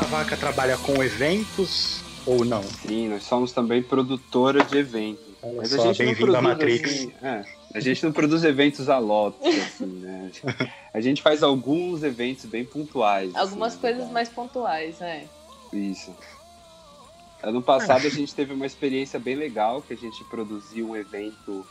Jeitinhos. 0.00 0.10
Cavaca 0.10 0.36
trabalha 0.36 0.78
com 0.78 1.02
eventos 1.02 2.02
ou 2.26 2.44
não? 2.44 2.62
Sim, 2.62 3.08
nós 3.08 3.22
somos 3.24 3.52
também 3.52 3.82
produtora 3.82 4.64
de 4.64 4.78
eventos. 4.78 5.24
Olha 5.42 5.56
Mas 5.56 5.70
só, 5.70 5.82
a 5.82 5.92
gente 5.92 5.98
não 5.98 6.06
bem-vindo 6.06 6.36
à 6.36 6.42
produz 6.42 6.58
Matrix. 6.58 6.90
assim, 6.90 7.12
é, 7.22 7.44
a 7.74 7.80
gente 7.80 8.04
não 8.04 8.12
produz 8.12 8.44
eventos 8.44 8.88
a 8.88 8.98
lotes, 8.98 9.40
assim, 9.46 9.86
né? 9.86 10.30
A 10.92 11.00
gente 11.00 11.22
faz 11.22 11.40
alguns 11.40 12.02
eventos 12.02 12.46
bem 12.46 12.64
pontuais. 12.64 13.32
Algumas 13.36 13.74
assim, 13.74 13.80
coisas 13.80 13.98
verdade. 13.98 14.12
mais 14.12 14.28
pontuais, 14.28 14.98
né? 14.98 15.24
Isso. 15.72 16.12
Ano 17.40 17.62
passado 17.62 18.08
a 18.08 18.10
gente 18.10 18.34
teve 18.34 18.52
uma 18.52 18.66
experiência 18.66 19.18
bem 19.20 19.36
legal, 19.36 19.80
que 19.80 19.94
a 19.94 19.96
gente 19.96 20.22
produziu 20.24 20.90
um 20.90 20.96
evento 20.96 21.64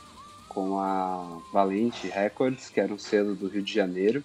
com 0.47 0.79
a 0.79 1.41
Valente 1.51 2.07
Records, 2.07 2.69
que 2.69 2.79
era 2.79 2.93
um 2.93 2.97
selo 2.97 3.35
do 3.35 3.49
Rio 3.49 3.61
de 3.61 3.73
Janeiro. 3.73 4.23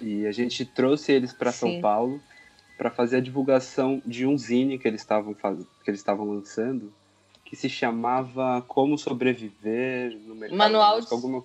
E 0.00 0.26
a 0.26 0.32
gente 0.32 0.64
trouxe 0.64 1.12
eles 1.12 1.34
para 1.34 1.52
São. 1.52 1.82
Paulo 1.82 2.18
para 2.78 2.90
fazer 2.92 3.16
a 3.16 3.20
divulgação 3.20 4.00
de 4.06 4.24
um 4.24 4.38
zine 4.38 4.78
que 4.78 4.86
eles 4.86 5.00
estavam 5.00 5.34
faz... 5.34 5.58
que 5.82 5.90
eles 5.90 5.98
estavam 6.00 6.30
lançando, 6.30 6.94
que 7.44 7.56
se 7.56 7.68
chamava 7.68 8.62
Como 8.68 8.96
Sobreviver 8.96 10.16
no 10.24 10.36
Mercado 10.36 10.56
Manual 10.56 10.96
Música, 10.96 11.08
de- 11.08 11.14
alguma 11.14 11.44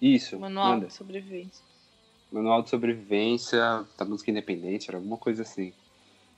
Isso, 0.00 0.38
Manual 0.38 0.74
manda. 0.74 0.86
de 0.86 0.94
sobrevivência. 0.94 1.64
Manual 2.30 2.62
de 2.62 2.70
sobrevivência 2.70 3.84
da 3.98 4.04
música 4.04 4.30
independente, 4.30 4.88
era 4.88 4.98
alguma 4.98 5.16
coisa 5.16 5.42
assim. 5.42 5.72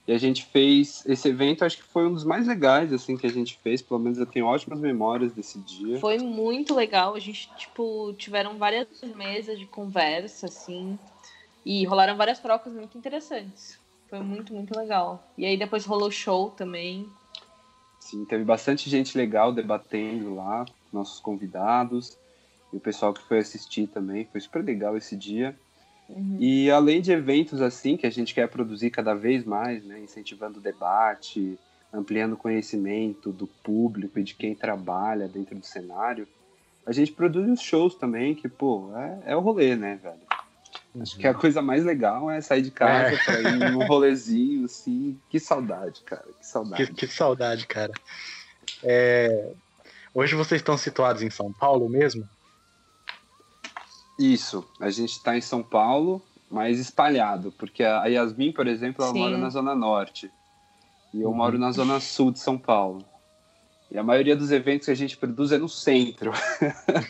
E 0.07 0.11
a 0.11 0.17
gente 0.17 0.43
fez 0.45 1.05
esse 1.05 1.29
evento, 1.29 1.63
acho 1.63 1.77
que 1.77 1.83
foi 1.83 2.07
um 2.07 2.13
dos 2.13 2.25
mais 2.25 2.47
legais 2.47 2.91
assim 2.91 3.15
que 3.15 3.27
a 3.27 3.31
gente 3.31 3.57
fez, 3.59 3.81
pelo 3.81 3.99
menos 3.99 4.17
eu 4.17 4.25
tenho 4.25 4.47
ótimas 4.47 4.79
memórias 4.79 5.31
desse 5.31 5.59
dia. 5.59 5.99
Foi 5.99 6.17
muito 6.17 6.73
legal. 6.73 7.13
A 7.13 7.19
gente, 7.19 7.49
tipo, 7.55 8.13
tiveram 8.17 8.57
várias 8.57 8.87
mesas 9.15 9.57
de 9.59 9.65
conversa, 9.65 10.47
assim. 10.47 10.97
E 11.63 11.85
rolaram 11.85 12.17
várias 12.17 12.39
trocas 12.39 12.73
muito 12.73 12.97
interessantes. 12.97 13.79
Foi 14.13 14.21
muito, 14.21 14.53
muito 14.53 14.77
legal. 14.77 15.27
E 15.35 15.43
aí 15.43 15.57
depois 15.57 15.85
rolou 15.85 16.11
show 16.11 16.51
também. 16.51 17.09
Sim, 17.99 18.23
teve 18.25 18.43
bastante 18.43 18.87
gente 18.87 19.17
legal 19.17 19.51
debatendo 19.51 20.35
lá, 20.35 20.65
nossos 20.91 21.19
convidados 21.19 22.15
e 22.71 22.77
o 22.77 22.79
pessoal 22.79 23.11
que 23.11 23.23
foi 23.23 23.39
assistir 23.39 23.87
também. 23.87 24.25
Foi 24.31 24.39
super 24.39 24.63
legal 24.63 24.95
esse 24.95 25.15
dia. 25.15 25.57
Uhum. 26.07 26.37
E 26.39 26.69
além 26.69 27.01
de 27.01 27.11
eventos 27.11 27.59
assim, 27.59 27.97
que 27.97 28.05
a 28.05 28.11
gente 28.11 28.35
quer 28.35 28.47
produzir 28.47 28.91
cada 28.91 29.15
vez 29.15 29.43
mais, 29.43 29.83
né, 29.83 29.99
incentivando 29.99 30.59
o 30.59 30.61
debate, 30.61 31.57
ampliando 31.91 32.33
o 32.33 32.37
conhecimento 32.37 33.31
do 33.31 33.47
público 33.47 34.19
e 34.19 34.23
de 34.23 34.35
quem 34.35 34.53
trabalha 34.53 35.27
dentro 35.27 35.57
do 35.57 35.65
cenário, 35.65 36.27
a 36.85 36.91
gente 36.91 37.11
produz 37.13 37.49
os 37.49 37.61
shows 37.61 37.95
também, 37.95 38.35
que, 38.35 38.47
pô, 38.47 38.91
é, 38.95 39.31
é 39.31 39.35
o 39.35 39.39
rolê, 39.39 39.75
né, 39.75 39.99
velho? 40.03 40.32
Acho 41.01 41.17
que 41.17 41.25
a 41.27 41.33
coisa 41.33 41.61
mais 41.61 41.83
legal 41.83 42.29
é 42.29 42.39
sair 42.39 42.61
de 42.61 42.69
casa 42.71 43.15
É. 43.15 43.17
pra 43.23 43.41
ir 43.41 43.71
num 43.71 43.85
rolezinho, 43.87 44.65
assim. 44.65 45.19
Que 45.29 45.39
saudade, 45.39 46.01
cara, 46.05 46.25
que 46.39 46.45
saudade. 46.45 46.85
Que, 46.87 46.93
que 46.93 47.07
saudade, 47.07 47.65
cara. 47.67 47.91
É, 48.83 49.51
Hoje 50.15 50.35
vocês 50.35 50.61
estão 50.61 50.77
situados 50.77 51.23
em 51.23 51.29
São 51.31 51.51
Paulo 51.51 51.89
mesmo? 51.89 52.29
Isso, 54.19 54.63
a 54.79 54.91
gente 54.91 55.13
está 55.13 55.35
em 55.35 55.41
São 55.41 55.63
Paulo, 55.63 56.21
mas 56.49 56.77
espalhado, 56.79 57.51
porque 57.57 57.83
a 57.83 58.05
Yasmin, 58.05 58.51
por 58.51 58.67
exemplo, 58.67 59.03
ela 59.03 59.11
Sim. 59.11 59.19
mora 59.19 59.37
na 59.39 59.49
Zona 59.49 59.73
Norte 59.73 60.29
e 61.11 61.19
eu 61.21 61.29
Uhum. 61.29 61.35
moro 61.35 61.57
na 61.57 61.71
Zona 61.71 61.99
Sul 61.99 62.31
de 62.31 62.39
São 62.39 62.59
Paulo. 62.59 63.03
E 63.93 63.97
a 63.99 64.03
maioria 64.03 64.35
dos 64.35 64.51
eventos 64.51 64.85
que 64.87 64.91
a 64.91 64.95
gente 64.95 65.15
produz 65.15 65.51
é 65.51 65.57
no 65.59 65.69
centro, 65.69 66.31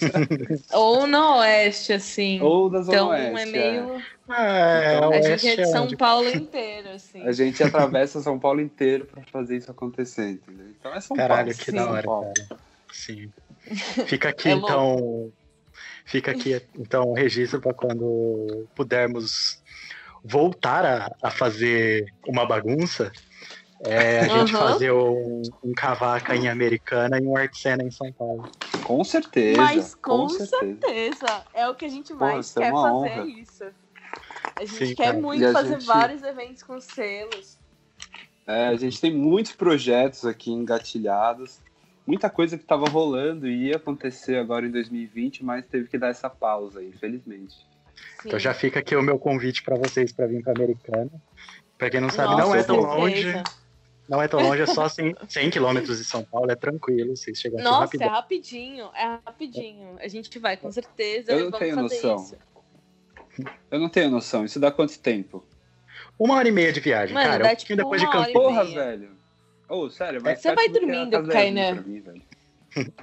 Ou 0.73 1.07
no 1.07 1.37
oeste, 1.37 1.93
assim. 1.93 2.41
ou 2.41 2.69
na 2.69 2.81
Zona 2.81 2.93
então 2.97 3.07
Oeste. 3.09 3.39
é 3.39 3.45
meio. 3.45 4.01
É, 4.29 4.97
Então, 4.97 5.13
A 5.13 5.21
gente 5.21 5.47
é 5.47 5.55
de 5.55 5.65
São 5.67 5.83
onde? 5.85 5.95
Paulo 5.95 6.29
inteiro, 6.29 6.89
assim. 6.89 7.21
A 7.25 7.31
gente 7.31 7.63
atravessa 7.63 8.21
São 8.21 8.37
Paulo 8.37 8.59
inteiro 8.59 9.05
para 9.05 9.23
fazer 9.31 9.57
isso 9.57 9.71
acontecer, 9.71 10.31
entendeu? 10.31 10.67
Então 10.77 10.93
é 10.93 10.99
São 10.99 11.15
Caralho, 11.15 11.55
Paulo. 11.55 11.57
que 11.57 11.65
Sim. 11.71 11.71
da 11.77 11.83
São 11.83 11.91
hora, 11.93 12.33
cara. 12.47 12.59
Sim. 12.91 13.31
Fica 14.05 14.29
aqui, 14.29 14.49
É 14.49 14.51
então. 14.51 15.31
Fica 16.05 16.31
aqui, 16.31 16.61
então, 16.77 17.03
o 17.11 17.13
registro 17.13 17.61
para 17.61 17.73
quando 17.73 18.67
pudermos 18.75 19.63
voltar 20.21 20.83
a, 20.85 21.15
a 21.23 21.31
fazer 21.31 22.13
uma 22.27 22.45
bagunça. 22.45 23.09
É, 23.85 24.19
a 24.19 24.27
gente 24.27 24.53
Aham. 24.55 24.67
fazer 24.71 24.91
um, 24.91 25.41
um 25.63 25.73
cavaca 25.73 26.35
em 26.35 26.47
Americana 26.47 27.19
e 27.19 27.25
um 27.25 27.35
Artsena 27.35 27.83
em 27.83 27.91
São 27.91 28.11
Paulo. 28.13 28.43
Com 28.83 29.03
certeza. 29.03 29.61
Mas 29.61 29.95
com, 29.95 30.29
certeza. 30.29 30.57
certeza. 30.81 31.43
É 31.53 31.67
o 31.67 31.75
que 31.75 31.85
a 31.85 31.89
gente 31.89 32.13
Pô, 32.13 32.19
mais 32.19 32.47
isso 32.47 32.59
é 32.59 32.63
quer 32.63 32.71
uma 32.71 32.81
fazer 32.81 33.19
honra. 33.19 33.29
isso. 33.29 33.63
A 34.55 34.65
gente 34.65 34.87
Sim, 34.87 34.95
quer 34.95 35.07
cara. 35.07 35.19
muito 35.19 35.43
E 35.45 35.51
fazer 35.53 35.73
gente- 35.79 35.85
vários 35.85 36.23
eventos 36.23 36.63
com 36.63 36.79
selos. 36.79 37.57
É, 38.45 38.67
a 38.67 38.75
gente 38.75 38.99
tem 38.99 39.13
muitos 39.13 39.53
projetos 39.53 40.25
aqui 40.25 40.51
engatilhados, 40.51 41.59
muita 42.05 42.29
coisa 42.29 42.57
que 42.57 42.63
estava 42.63 42.85
rolando 42.89 43.47
e 43.47 43.67
ia 43.69 43.77
acontecer 43.77 44.35
agora 44.37 44.65
em 44.65 44.71
2020, 44.71 45.43
mas 45.43 45.65
teve 45.65 45.87
que 45.87 45.97
dar 45.97 46.09
essa 46.09 46.29
pausa, 46.29 46.83
infelizmente. 46.83 47.55
Sim. 48.21 48.27
Então 48.27 48.39
já 48.39 48.53
fica 48.53 48.79
aqui 48.79 48.95
o 48.95 49.01
meu 49.01 49.17
convite 49.17 49.63
para 49.63 49.77
vocês 49.77 50.11
para 50.11 50.27
vir 50.27 50.43
para 50.43 50.53
Americana. 50.53 51.09
Para 51.77 51.89
quem 51.89 52.01
não 52.01 52.09
sabe, 52.09 52.35
Nossa, 52.35 52.47
não 52.47 52.55
é 52.55 52.63
tão 52.63 52.81
certeza. 52.81 52.97
longe. 52.97 53.43
Não 54.07 54.21
é 54.21 54.27
tão 54.27 54.41
longe, 54.41 54.61
é 54.61 54.65
só 54.65 54.87
100, 54.89 55.15
100 55.29 55.49
quilômetros 55.49 55.97
de 55.97 56.03
São 56.03 56.23
Paulo, 56.25 56.51
é 56.51 56.55
tranquilo, 56.55 57.15
vocês 57.15 57.39
chegam 57.39 57.57
aqui 57.59 57.67
Nossa, 57.69 57.83
rapidão. 57.85 58.07
é 58.07 58.11
rapidinho, 58.11 58.89
é 58.93 59.05
rapidinho. 59.25 59.95
A 59.99 60.07
gente 60.07 60.37
vai, 60.39 60.57
com 60.57 60.69
certeza. 60.71 61.31
Eu 61.31 61.45
não 61.45 61.51
vamos 61.51 61.59
tenho 61.59 61.75
fazer 61.75 61.95
noção. 62.07 62.15
isso. 62.17 62.37
Eu 63.71 63.79
não 63.79 63.89
tenho 63.89 64.11
noção, 64.11 64.45
isso 64.45 64.59
dá 64.59 64.71
quanto 64.71 64.99
tempo? 64.99 65.43
Uma 66.19 66.35
hora 66.35 66.47
e 66.47 66.51
meia 66.51 66.71
de 66.71 66.79
viagem, 66.79 67.13
Mano, 67.13 67.27
cara. 67.29 67.43
dá 67.45 67.51
um 67.51 67.55
tipo 67.55 67.75
depois 67.75 68.01
de 68.01 68.07
e 68.07 68.11
Campinas. 68.11 68.33
Porra, 68.33 68.65
velho. 68.65 69.11
Ô, 69.69 69.89
sério, 69.89 70.21
mas 70.23 70.39
Você 70.39 70.49
perto 70.49 70.55
vai 70.57 70.67
do 70.67 70.73
que 70.73 70.77
a 70.77 70.81
dormindo, 70.81 71.13
Yasmin 71.15 71.31
Kainan. 71.31 71.81
velho. 72.01 72.21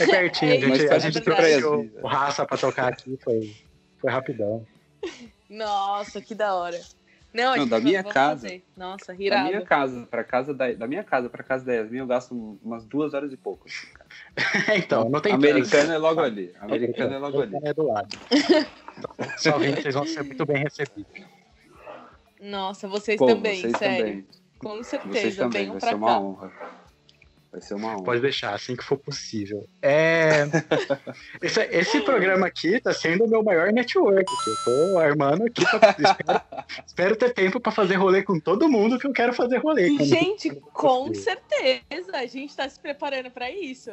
É 0.00 0.06
pertinho, 0.06 0.52
É 0.52 0.56
a 0.56 0.60
gente, 0.60 0.88
a 0.88 0.94
é 0.96 1.00
gente 1.00 1.20
trouxe 1.20 1.64
o 1.64 2.06
raça 2.06 2.46
pra 2.46 2.56
tocar 2.56 2.88
aqui, 2.92 3.18
foi, 3.22 3.54
foi 3.98 4.10
rapidão. 4.10 4.64
Nossa, 5.50 6.20
que 6.20 6.34
da 6.34 6.54
hora. 6.54 6.80
Não, 7.36 7.54
Não, 7.56 7.68
da 7.68 7.78
minha 7.78 8.02
casa. 8.02 8.42
fazer. 8.48 8.64
Nossa, 8.74 9.12
Da 9.12 9.22
irado. 9.22 9.48
minha 9.48 9.60
casa 9.62 10.06
pra 10.10 10.24
casa 10.24 10.54
da, 10.54 10.72
da 10.72 10.86
minha 10.86 11.04
casa 11.04 11.28
pra 11.28 11.42
casa 11.44 11.64
da 11.66 11.74
Yasmin, 11.74 11.98
eu 11.98 12.06
gasto 12.06 12.58
umas 12.62 12.84
duas 12.86 13.12
horas 13.12 13.30
e 13.32 13.36
pouco. 13.36 13.66
assim, 13.68 13.86
cara. 13.92 14.08
então, 14.78 15.10
não 15.10 15.20
tem 15.20 15.32
Americana 15.34 15.94
é 15.94 15.98
logo 15.98 16.20
ali. 16.20 16.52
Americana 16.60 17.14
é 17.14 17.18
logo 17.18 17.42
ali. 17.42 17.54
É 17.62 17.74
do 17.74 17.82
lado. 17.86 18.08
Então, 18.30 19.14
só 19.36 19.58
vem, 19.58 19.74
vocês 19.74 19.94
vão 19.94 20.06
ser 20.06 20.22
muito 20.22 20.46
bem 20.46 20.56
recebidos. 20.62 21.12
Nossa, 22.40 22.88
vocês 22.88 23.18
Pô, 23.18 23.26
também, 23.26 23.60
vocês 23.60 23.76
sério. 23.76 23.98
também. 24.06 24.26
Com 24.58 24.76
Vocês 24.76 24.86
certeza, 24.86 25.42
também, 25.42 25.62
venham 25.62 25.72
vai 25.72 25.80
pra 25.80 25.88
ser 25.90 25.94
uma 25.96 26.06
cá. 26.08 26.18
honra. 26.20 26.52
Vai 27.56 27.62
ser 27.62 27.72
uma 27.72 27.94
honra. 27.94 28.04
Pode 28.04 28.20
deixar, 28.20 28.52
assim 28.52 28.76
que 28.76 28.84
for 28.84 28.98
possível. 28.98 29.66
É... 29.80 30.42
Esse, 31.40 31.60
esse 31.72 32.00
programa 32.02 32.46
aqui 32.46 32.78
tá 32.82 32.92
sendo 32.92 33.24
o 33.24 33.28
meu 33.28 33.42
maior 33.42 33.72
network. 33.72 34.26
Que 34.44 34.50
eu 34.50 34.56
tô 34.62 34.98
armando 34.98 35.44
aqui. 35.46 35.64
Pra... 35.64 35.96
Espero, 35.98 36.42
espero 36.86 37.16
ter 37.16 37.32
tempo 37.32 37.58
pra 37.58 37.72
fazer 37.72 37.94
rolê 37.94 38.22
com 38.22 38.38
todo 38.38 38.68
mundo 38.68 38.98
que 38.98 39.06
eu 39.06 39.12
quero 39.12 39.32
fazer 39.32 39.56
rolê. 39.56 39.88
quando- 39.88 40.04
Gente, 40.04 40.50
com 40.54 41.14
certeza. 41.14 42.12
A 42.12 42.26
gente 42.26 42.54
tá 42.54 42.68
se 42.68 42.78
preparando 42.78 43.30
pra 43.30 43.50
isso. 43.50 43.90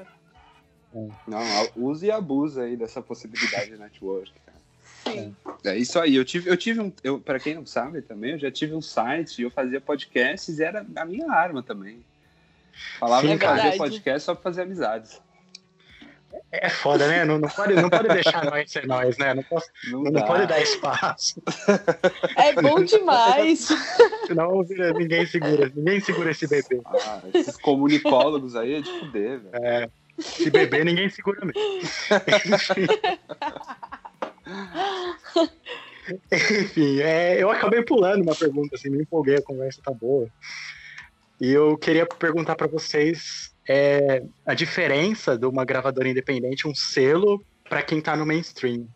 Não, 0.94 1.40
use 1.78 2.06
e 2.08 2.12
abuse 2.12 2.60
aí 2.60 2.76
dessa 2.76 3.02
possibilidade 3.02 3.72
de 3.72 3.78
network, 3.78 4.30
cara. 4.46 4.58
Sim. 5.16 5.34
É 5.64 5.78
isso 5.78 5.98
aí. 6.00 6.16
Eu 6.18 6.26
tive, 6.26 6.50
eu 6.50 6.58
tive 6.58 6.82
um. 6.82 6.92
Eu, 7.02 7.18
pra 7.18 7.40
quem 7.40 7.56
não 7.56 7.66
sabe 7.66 8.02
também, 8.02 8.32
eu 8.32 8.40
já 8.40 8.52
tive 8.52 8.74
um 8.76 8.82
site 8.82 9.40
e 9.40 9.44
eu 9.44 9.52
fazia 9.52 9.80
podcasts 9.80 10.60
e 10.60 10.64
era 10.64 10.86
a 10.98 11.06
minha 11.06 11.32
arma 11.32 11.64
também. 11.64 12.04
Falava 13.00 13.28
Sim, 13.28 13.38
que 13.38 13.46
fazia 13.46 13.62
verdade. 13.64 13.78
podcast 13.78 14.26
só 14.26 14.34
pra 14.34 14.44
fazer 14.44 14.62
amizades. 14.64 15.22
É 16.52 16.70
foda, 16.70 17.08
né? 17.08 17.24
Não, 17.26 17.38
não, 17.40 17.50
pode, 17.50 17.74
não 17.76 17.90
pode 17.90 18.08
deixar 18.10 18.44
nós 18.46 18.72
ser 18.72 18.88
nós, 18.88 19.18
né? 19.18 19.34
Não, 19.34 19.44
posso- 19.44 19.70
Não, 19.92 20.04
não 20.04 20.22
pode 20.24 20.48
dar 20.48 20.60
espaço. 20.62 21.42
É 22.36 22.54
bom 22.60 22.84
demais. 22.84 23.70
Senão 24.28 24.64
ninguém 24.96 25.26
segura. 25.26 25.72
Ninguém 25.76 26.00
segura 26.00 26.32
esse 26.32 26.48
bebê. 26.48 26.82
Ah, 26.86 27.22
esses 27.34 27.58
comunicólogos 27.58 28.56
aí 28.56 28.76
é 28.76 28.82
de 28.82 29.00
fuder, 29.00 29.40
velho. 29.42 29.50
É, 29.66 29.90
se 30.20 30.50
beber, 30.50 30.86
ninguém 30.86 31.10
segura 31.10 31.40
mesmo. 31.46 31.62
Enfim, 36.32 37.00
é, 37.02 37.42
eu 37.42 37.50
acabei 37.50 37.82
pulando 37.84 38.24
uma 38.24 38.36
pergunta, 38.36 38.76
assim, 38.76 38.90
me 38.90 39.02
empolguei, 39.02 39.36
a 39.38 39.42
conversa 39.42 39.82
tá 39.84 39.92
boa. 39.92 40.28
E 41.44 41.52
eu 41.52 41.78
queria 41.78 42.06
perguntar 42.06 42.56
para 42.56 42.68
vocês 42.68 43.54
é, 43.68 44.24
a 44.46 44.54
diferença 44.54 45.38
de 45.38 45.46
uma 45.46 45.66
gravadora 45.66 46.08
independente, 46.08 46.66
um 46.66 46.74
selo, 46.74 47.44
para 47.68 47.84
quem 47.84 48.00
tá 48.00 48.16
no 48.16 48.26
mainstream. 48.26 48.88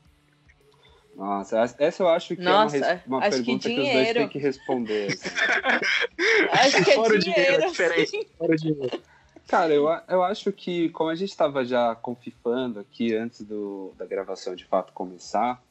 Nossa, 1.13 1.59
essa- 1.77 2.03
eu 2.03 2.07
acho 2.07 2.37
que 2.37 2.41
Nossa, 2.41 2.77
é 2.77 3.01
uma, 3.05 3.17
uma 3.17 3.25
acho 3.27 3.39
que 3.39 3.43
pergunta 3.43 3.67
que, 3.67 3.73
os 3.73 3.75
dois 3.75 3.91
dinheiro. 3.97 4.19
têm 4.19 4.29
que 4.29 4.39
responder. 4.39 5.07
assim. 5.11 5.29
Acho 6.53 6.83
que 6.85 6.91
é 6.91 6.93
Fora 6.95 7.15
o 7.15 7.19
dinheiro, 7.19 7.41
dinheiro. 7.43 7.63
a 7.65 7.67
diferença, 7.67 8.01
assim. 8.15 8.25
fora 8.37 8.53
o 8.53 8.55
dinheiro. 8.55 9.03
Cara, 9.45 9.73
eu, 9.73 9.89
eu 10.07 10.23
acho 10.23 10.49
que, 10.53 10.87
como 10.91 11.09
a 11.09 11.15
gente 11.15 11.29
estava 11.31 11.65
já 11.65 11.95
confifando 11.95 12.79
aqui 12.79 13.13
antes 13.13 13.41
do, 13.41 13.93
da 13.97 14.05
gravação 14.05 14.55
de 14.55 14.63
fato 14.63 14.93
começar, 14.93 15.61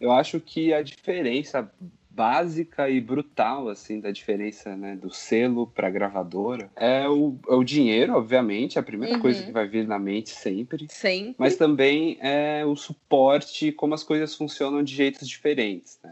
eu 0.00 0.10
acho 0.10 0.40
que 0.40 0.74
a 0.74 0.82
diferença 0.82 1.70
básica 2.14 2.88
e 2.88 3.00
brutal, 3.00 3.68
assim, 3.68 3.98
da 4.00 4.10
diferença 4.12 4.76
né, 4.76 4.94
do 4.94 5.10
selo 5.10 5.66
para 5.66 5.90
gravadora 5.90 6.70
é 6.76 7.08
o, 7.08 7.36
é 7.48 7.54
o 7.54 7.64
dinheiro, 7.64 8.14
obviamente, 8.14 8.78
é 8.78 8.80
a 8.80 8.84
primeira 8.84 9.14
Uhum. 9.14 9.20
coisa 9.20 9.42
que 9.42 9.50
vai 9.50 9.66
vir 9.66 9.86
na 9.86 9.98
mente 9.98 10.30
sempre. 10.30 10.86
Sempre. 10.88 11.34
Mas 11.36 11.56
também 11.56 12.16
é 12.20 12.64
o 12.64 12.76
suporte, 12.76 13.72
como 13.72 13.94
as 13.94 14.04
coisas 14.04 14.34
funcionam 14.34 14.82
de 14.82 14.94
jeitos 14.94 15.28
diferentes. 15.28 15.98
Né? 16.02 16.10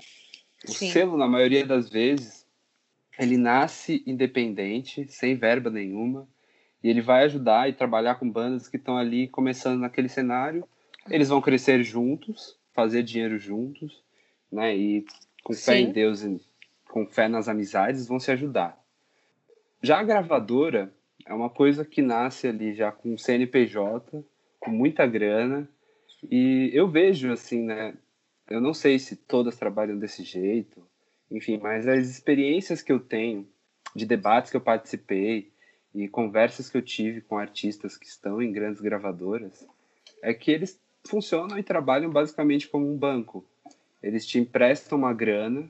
O 0.68 0.72
Sim. 0.72 0.90
selo, 0.90 1.16
na 1.16 1.28
maioria 1.28 1.64
das 1.64 1.88
vezes, 1.88 2.44
ele 3.18 3.36
nasce 3.36 4.02
independente, 4.04 5.06
sem 5.08 5.36
verba 5.36 5.70
nenhuma, 5.70 6.26
e 6.82 6.88
ele 6.88 7.00
vai 7.00 7.24
ajudar 7.24 7.68
e 7.68 7.72
trabalhar 7.72 8.16
com 8.16 8.28
bandas 8.28 8.66
que 8.66 8.76
estão 8.76 8.96
ali 8.96 9.28
começando 9.28 9.80
naquele 9.80 10.08
cenário. 10.08 10.64
Eles 11.08 11.28
vão 11.28 11.40
crescer 11.40 11.84
juntos, 11.84 12.56
fazer 12.72 13.04
dinheiro 13.04 13.38
juntos, 13.38 14.02
né? 14.50 14.76
E 14.76 15.04
com 15.42 15.52
fé 15.52 15.76
Sim. 15.76 15.84
em 15.84 15.92
Deus 15.92 16.22
e 16.22 16.40
com 16.88 17.06
fé 17.06 17.28
nas 17.28 17.48
amizades 17.48 18.06
vão 18.06 18.20
se 18.20 18.30
ajudar. 18.30 18.80
Já 19.82 19.98
a 19.98 20.04
gravadora 20.04 20.92
é 21.26 21.34
uma 21.34 21.50
coisa 21.50 21.84
que 21.84 22.02
nasce 22.02 22.46
ali 22.46 22.74
já 22.74 22.92
com 22.92 23.16
CNPJ, 23.16 24.24
com 24.60 24.70
muita 24.70 25.06
grana, 25.06 25.68
E 26.30 26.70
eu 26.72 26.88
vejo, 26.88 27.32
assim, 27.32 27.64
né? 27.64 27.94
Eu 28.48 28.60
não 28.60 28.72
sei 28.72 28.98
se 28.98 29.16
todas 29.16 29.56
trabalham 29.56 29.98
desse 29.98 30.22
jeito, 30.22 30.86
enfim, 31.28 31.58
mas 31.58 31.88
as 31.88 32.08
experiências 32.08 32.80
que 32.80 32.92
eu 32.92 33.00
tenho, 33.00 33.48
de 33.96 34.06
debates 34.06 34.50
que 34.50 34.56
eu 34.56 34.60
participei 34.60 35.50
e 35.94 36.06
conversas 36.08 36.70
que 36.70 36.76
eu 36.76 36.82
tive 36.82 37.20
com 37.22 37.36
artistas 37.36 37.96
que 37.96 38.06
estão 38.06 38.40
em 38.40 38.52
grandes 38.52 38.80
gravadoras, 38.80 39.66
é 40.22 40.32
que 40.32 40.50
eles 40.50 40.80
funcionam 41.06 41.58
e 41.58 41.62
trabalham 41.62 42.10
basicamente 42.10 42.68
como 42.68 42.88
um 42.88 42.96
banco. 42.96 43.44
Eles 44.02 44.26
te 44.26 44.38
emprestam 44.38 44.98
uma 44.98 45.12
grana, 45.12 45.68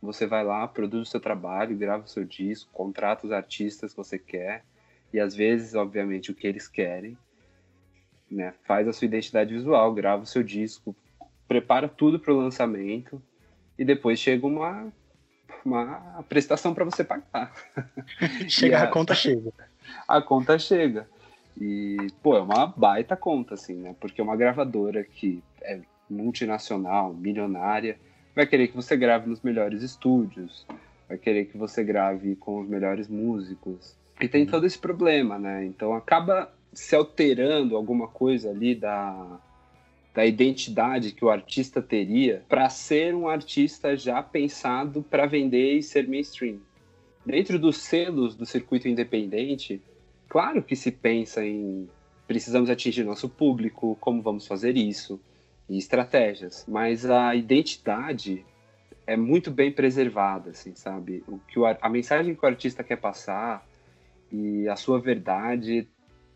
você 0.00 0.26
vai 0.26 0.44
lá, 0.44 0.66
produz 0.66 1.08
o 1.08 1.10
seu 1.10 1.20
trabalho, 1.20 1.76
grava 1.76 2.04
o 2.04 2.08
seu 2.08 2.24
disco, 2.24 2.70
contrata 2.72 3.26
os 3.26 3.32
artistas 3.32 3.92
que 3.92 3.96
você 3.96 4.18
quer, 4.18 4.64
e 5.12 5.20
às 5.20 5.34
vezes, 5.34 5.74
obviamente, 5.74 6.30
o 6.30 6.34
que 6.34 6.46
eles 6.46 6.66
querem, 6.66 7.16
né? 8.30 8.54
Faz 8.64 8.88
a 8.88 8.92
sua 8.92 9.06
identidade 9.06 9.52
visual, 9.52 9.92
grava 9.94 10.22
o 10.22 10.26
seu 10.26 10.42
disco, 10.42 10.94
prepara 11.46 11.88
tudo 11.88 12.18
para 12.18 12.32
o 12.32 12.36
lançamento, 12.36 13.22
e 13.78 13.84
depois 13.84 14.18
chega 14.18 14.46
uma, 14.46 14.92
uma 15.64 16.24
prestação 16.28 16.74
para 16.74 16.84
você 16.84 17.04
pagar. 17.04 17.52
Chega, 18.48 18.78
a- 18.78 18.84
a 18.84 18.86
conta 18.86 19.14
chega. 19.14 19.52
a 20.08 20.22
conta 20.22 20.58
chega. 20.58 21.08
E, 21.60 21.96
pô, 22.22 22.36
é 22.36 22.40
uma 22.40 22.66
baita 22.66 23.16
conta, 23.16 23.54
assim, 23.54 23.74
né? 23.74 23.94
Porque 24.00 24.20
uma 24.22 24.36
gravadora 24.36 25.04
que 25.04 25.42
é 25.62 25.80
multinacional, 26.08 27.12
milionária, 27.14 27.98
vai 28.34 28.46
querer 28.46 28.68
que 28.68 28.76
você 28.76 28.96
grave 28.96 29.28
nos 29.28 29.40
melhores 29.42 29.82
estúdios, 29.82 30.66
vai 31.08 31.18
querer 31.18 31.46
que 31.46 31.56
você 31.56 31.84
grave 31.84 32.36
com 32.36 32.60
os 32.60 32.68
melhores 32.68 33.08
músicos. 33.08 33.96
E 34.20 34.28
tem 34.28 34.46
todo 34.46 34.66
esse 34.66 34.78
problema, 34.78 35.38
né? 35.38 35.64
Então 35.64 35.94
acaba 35.94 36.52
se 36.72 36.94
alterando 36.94 37.76
alguma 37.76 38.08
coisa 38.08 38.50
ali 38.50 38.74
da, 38.74 39.40
da 40.14 40.24
identidade 40.24 41.12
que 41.12 41.24
o 41.24 41.30
artista 41.30 41.80
teria 41.80 42.42
para 42.48 42.68
ser 42.68 43.14
um 43.14 43.28
artista 43.28 43.96
já 43.96 44.22
pensado 44.22 45.02
para 45.02 45.26
vender 45.26 45.74
e 45.74 45.82
ser 45.82 46.08
mainstream. 46.08 46.58
Dentro 47.24 47.58
dos 47.58 47.78
selos 47.78 48.34
do 48.36 48.44
circuito 48.44 48.88
independente, 48.88 49.80
claro 50.28 50.62
que 50.62 50.76
se 50.76 50.90
pensa 50.90 51.44
em 51.44 51.88
precisamos 52.26 52.70
atingir 52.70 53.04
nosso 53.04 53.28
público, 53.28 53.96
como 54.00 54.22
vamos 54.22 54.46
fazer 54.46 54.76
isso, 54.76 55.20
e 55.68 55.78
estratégias, 55.78 56.64
mas 56.68 57.08
a 57.08 57.34
identidade 57.34 58.44
é 59.06 59.16
muito 59.16 59.50
bem 59.50 59.72
preservada, 59.72 60.50
assim, 60.50 60.74
sabe? 60.74 61.22
O 61.26 61.38
que 61.38 61.58
o, 61.58 61.66
a 61.66 61.88
mensagem 61.88 62.34
que 62.34 62.44
o 62.44 62.48
artista 62.48 62.82
quer 62.82 62.96
passar 62.96 63.66
e 64.30 64.68
a 64.68 64.76
sua 64.76 65.00
verdade 65.00 65.88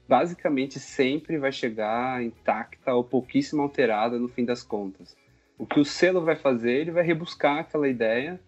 basicamente 0.06 0.80
sempre 0.80 1.36
vai 1.36 1.52
chegar 1.52 2.22
intacta 2.22 2.94
ou 2.94 3.04
pouquíssimo 3.04 3.62
alterada 3.62 4.18
no 4.18 4.28
fim 4.28 4.44
das 4.44 4.62
contas. 4.62 5.14
O 5.58 5.66
que 5.66 5.80
o 5.80 5.84
selo 5.84 6.22
vai 6.22 6.36
fazer, 6.36 6.72
ele 6.72 6.90
vai 6.90 7.04
rebuscar 7.04 7.58
aquela 7.58 7.88
ideia 7.88 8.40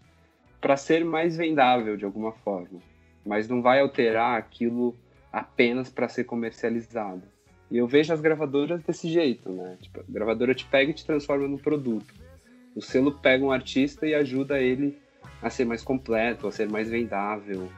para 0.60 0.76
ser 0.76 1.04
mais 1.04 1.36
vendável 1.36 1.96
de 1.96 2.04
alguma 2.04 2.32
forma, 2.32 2.80
mas 3.26 3.48
não 3.48 3.60
vai 3.60 3.80
alterar 3.80 4.38
aquilo 4.38 4.96
apenas 5.32 5.90
para 5.90 6.08
ser 6.08 6.24
comercializado. 6.24 7.22
E 7.70 7.78
eu 7.78 7.86
vejo 7.86 8.12
as 8.12 8.20
gravadoras 8.20 8.82
desse 8.82 9.08
jeito, 9.08 9.48
né? 9.50 9.76
Tipo, 9.80 10.00
a 10.00 10.04
gravadora 10.08 10.54
te 10.54 10.64
pega 10.66 10.90
e 10.90 10.94
te 10.94 11.04
transforma 11.06 11.46
num 11.46 11.58
produto. 11.58 12.12
O 12.74 12.82
selo 12.82 13.12
pega 13.12 13.44
um 13.44 13.52
artista 13.52 14.06
e 14.06 14.14
ajuda 14.14 14.60
ele 14.60 14.98
a 15.42 15.48
ser 15.50 15.64
mais 15.64 15.82
completo, 15.82 16.48
a 16.48 16.52
ser 16.52 16.68
mais 16.68 16.88
vendável 16.90 17.70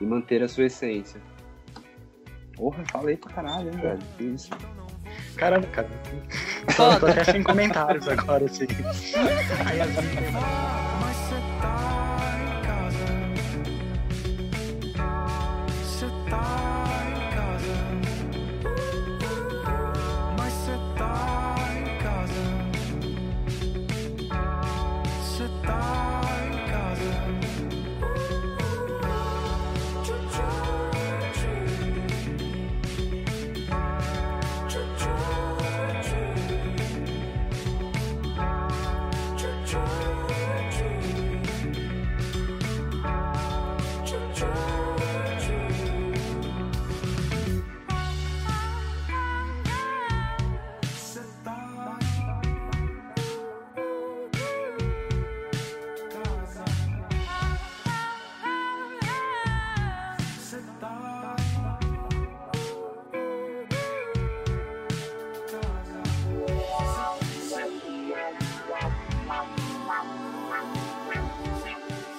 e 0.00 0.04
manter 0.04 0.42
a 0.42 0.48
sua 0.48 0.64
essência. 0.64 1.20
Porra, 2.56 2.84
falei 2.90 3.16
pra 3.16 3.32
caralho, 3.32 3.70
hein, 3.70 3.78
velho? 3.78 3.98
Que 4.16 4.24
Isso. 4.24 4.50
Caramba, 5.36 5.66
cara. 5.68 5.88
Tô, 6.76 7.00
tô 7.00 7.06
até 7.06 7.24
sem 7.24 7.42
comentários 7.42 8.08
agora, 8.08 8.44
assim. 8.44 8.66
Aí 9.66 9.80
as 9.80 9.90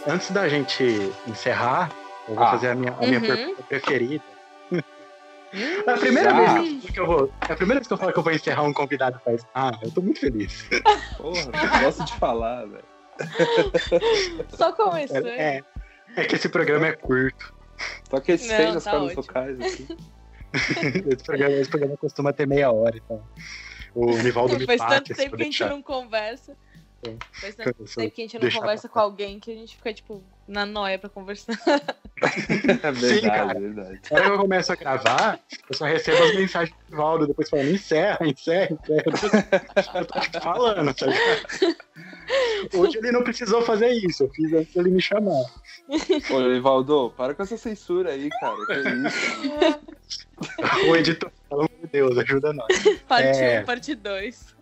Antes 0.07 0.31
da 0.31 0.47
gente 0.47 0.83
encerrar, 1.27 1.89
eu 2.27 2.35
vou 2.35 2.43
Ah. 2.43 2.51
fazer 2.51 2.69
a 2.69 2.75
minha, 2.75 2.93
a 2.93 3.05
minha 3.05 3.19
Uhum. 3.19 3.25
pergunta 3.25 3.63
preferida. 3.63 4.23
É 5.87 5.91
a 5.91 5.97
primeira 5.97 6.29
Já? 6.31 6.53
vez 6.61 6.83
que 6.89 6.99
eu 6.99 7.05
vou. 7.05 7.31
É 7.47 7.53
a 7.53 7.55
primeira 7.55 7.79
vez 7.79 7.87
que 7.87 7.93
eu 7.93 7.97
falo 7.97 8.11
que 8.11 8.19
eu 8.19 8.23
vou 8.23 8.33
encerrar 8.33 8.63
um 8.63 8.73
convidado 8.73 9.19
faz. 9.23 9.45
Ah, 9.53 9.71
eu 9.81 9.89
tô 9.91 10.01
muito 10.01 10.19
feliz. 10.19 10.67
Porra, 11.17 11.79
gosto 11.81 12.03
de 12.03 12.13
falar, 12.13 12.65
velho. 12.65 12.83
Só 14.49 14.73
começou. 14.73 15.25
É, 15.27 15.61
é 16.17 16.23
que 16.25 16.35
esse 16.35 16.49
programa 16.49 16.87
é 16.87 16.93
curto. 16.93 17.53
Só 18.09 18.19
que 18.19 18.33
esses 18.33 18.49
Não, 18.49 18.57
seis 18.57 18.75
as 18.75 18.83
cordas 18.83 19.15
vocais, 19.15 19.59
assim. 19.61 19.87
Esse 21.11 21.23
programa, 21.25 21.55
esse 21.57 21.69
programa 21.69 21.97
costuma 21.97 22.31
ter 22.31 22.47
meia 22.47 22.71
hora. 22.71 22.95
Então. 22.95 23.21
O 23.93 24.05
Nivaldo 24.23 24.55
me 24.57 24.65
Faz 24.65 24.81
tanto 24.85 25.13
tempo 25.13 25.35
que 25.35 25.41
a 25.41 25.45
gente 25.45 25.65
não 25.65 25.81
conversa. 25.81 26.55
É. 27.03 27.09
Eu 27.77 27.87
sou- 27.87 28.01
tempo 28.03 28.15
que 28.15 28.21
a 28.21 28.27
gente 28.27 28.39
não 28.39 28.49
conversa 28.51 28.89
com 28.89 28.99
alguém 28.99 29.39
que 29.39 29.51
a 29.51 29.55
gente 29.55 29.75
fica, 29.77 29.93
tipo, 29.93 30.23
na 30.47 30.65
noia 30.65 30.97
pra 30.97 31.09
conversar. 31.09 31.53
É 32.21 32.91
verdade, 32.93 33.21
cara. 33.27 33.59
verdade. 33.59 33.99
Na 34.09 34.17
hora 34.17 34.25
que 34.25 34.31
eu 34.31 34.37
começo 34.39 34.71
a 34.71 34.75
gravar, 34.77 35.37
eu 35.69 35.75
só 35.75 35.83
recebo 35.85 36.23
as 36.23 36.33
mensagens 36.33 36.73
do 36.87 36.91
Nivaldo, 36.91 37.27
depois 37.27 37.49
falando, 37.49 37.71
encerra, 37.71 38.25
encerra, 38.25 38.69
encerra. 38.73 39.03
Eu 39.95 40.05
tô 40.05 40.19
tipo, 40.21 40.39
falando, 40.41 40.93
tá 40.93 41.07
ligado? 41.07 41.75
Hoje 42.73 42.97
ele 42.99 43.11
não 43.11 43.21
precisou 43.21 43.61
fazer 43.63 43.89
isso, 43.89 44.23
eu 44.23 44.29
fiz 44.29 44.53
antes 44.53 44.73
dele 44.73 44.91
me 44.91 45.01
chamar. 45.01 45.43
Ô, 46.31 46.39
Evaldo, 46.55 47.13
para 47.17 47.33
com 47.35 47.43
essa 47.43 47.57
censura 47.57 48.11
aí, 48.11 48.29
cara. 48.29 48.55
Que 48.65 48.73
isso? 49.07 50.89
O 50.89 50.95
editor, 50.95 51.31
pelo 51.49 51.61
amor 51.63 51.79
de 51.81 51.87
Deus, 51.87 52.17
ajuda 52.17 52.53
nós. 52.53 52.67
Parte 53.09 53.39
1, 53.39 53.41
É. 53.43 53.61
parte 53.63 53.93
2. 53.93 54.54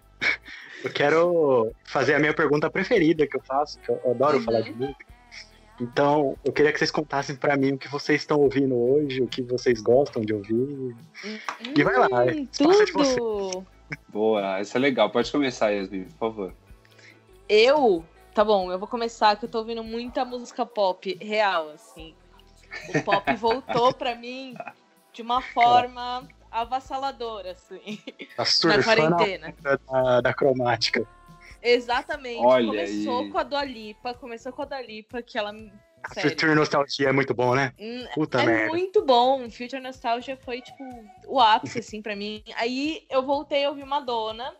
Eu 0.83 0.91
quero 0.91 1.71
fazer 1.85 2.13
a 2.15 2.19
minha 2.19 2.33
pergunta 2.33 2.69
preferida 2.69 3.25
que 3.27 3.37
eu 3.37 3.41
faço, 3.43 3.79
que 3.79 3.89
eu 3.89 3.99
adoro 4.11 4.37
Uhum. 4.37 4.43
falar 4.43 4.61
de 4.61 4.73
música. 4.73 5.05
Então, 5.81 6.37
eu 6.43 6.51
queria 6.53 6.71
que 6.71 6.77
vocês 6.79 6.91
contassem 6.91 7.35
pra 7.35 7.57
mim 7.57 7.73
o 7.73 7.77
que 7.77 7.87
vocês 7.87 8.21
estão 8.21 8.39
ouvindo 8.39 8.75
hoje, 8.75 9.21
o 9.21 9.27
que 9.27 9.41
vocês 9.41 9.81
gostam 9.81 10.21
de 10.21 10.33
ouvir. 10.33 10.95
E 11.75 11.83
vai 11.83 11.97
lá, 11.97 12.07
Hum, 12.07 12.47
passa 12.63 12.85
de 12.85 12.91
você. 12.91 13.15
tudo! 13.15 13.65
Boa, 14.09 14.61
isso 14.61 14.75
é 14.77 14.79
legal. 14.79 15.09
Pode 15.09 15.31
começar, 15.31 15.71
Yasmin, 15.71 16.03
por 16.05 16.17
favor. 16.19 16.53
Eu, 17.49 18.05
tá 18.33 18.43
bom, 18.43 18.71
eu 18.71 18.77
vou 18.79 18.87
começar 18.87 19.35
que 19.37 19.45
eu 19.45 19.49
tô 19.49 19.59
ouvindo 19.59 19.83
muita 19.83 20.23
música 20.23 20.65
pop 20.65 21.17
real, 21.21 21.69
assim. 21.71 22.13
O 22.87 23.01
pop 23.03 23.33
voltou 23.35 23.93
pra 23.93 24.15
mim 24.15 24.55
de 25.11 25.21
uma 25.21 25.41
forma 25.41 26.27
avassaladora, 26.61 27.51
assim. 27.51 27.99
Tá 28.35 28.43
Na 28.67 28.83
quarentena. 28.83 29.55
da, 29.61 30.21
da 30.21 30.33
cromática. 30.33 31.05
Exatamente. 31.61 32.43
Olha 32.43 32.67
começou 32.67 33.19
aí. 33.21 33.29
com 33.29 33.37
a 33.37 33.43
Dua 33.43 33.63
Lipa, 33.63 34.13
começou 34.13 34.51
com 34.51 34.61
a 34.61 34.65
Dua 34.65 34.81
Lipa, 34.81 35.21
que 35.21 35.37
ela. 35.37 35.51
A 36.03 36.13
Sério. 36.13 36.29
Future 36.31 36.53
Nostalgia 36.53 37.07
é 37.07 37.11
muito 37.13 37.33
bom, 37.33 37.55
né? 37.55 37.71
Hum, 37.79 38.05
Puta 38.13 38.41
é 38.41 38.45
merda. 38.45 38.67
muito 38.67 39.05
bom. 39.05 39.49
Future 39.49 39.81
Nostalgia 39.81 40.35
foi, 40.35 40.61
tipo, 40.61 40.83
o 41.25 41.39
ápice, 41.39 41.79
assim, 41.79 42.01
pra 42.01 42.13
mim. 42.13 42.43
Aí 42.57 43.05
eu 43.09 43.23
voltei 43.23 43.63
a 43.63 43.69
ouvir 43.69 43.85
Madonna. 43.85 44.53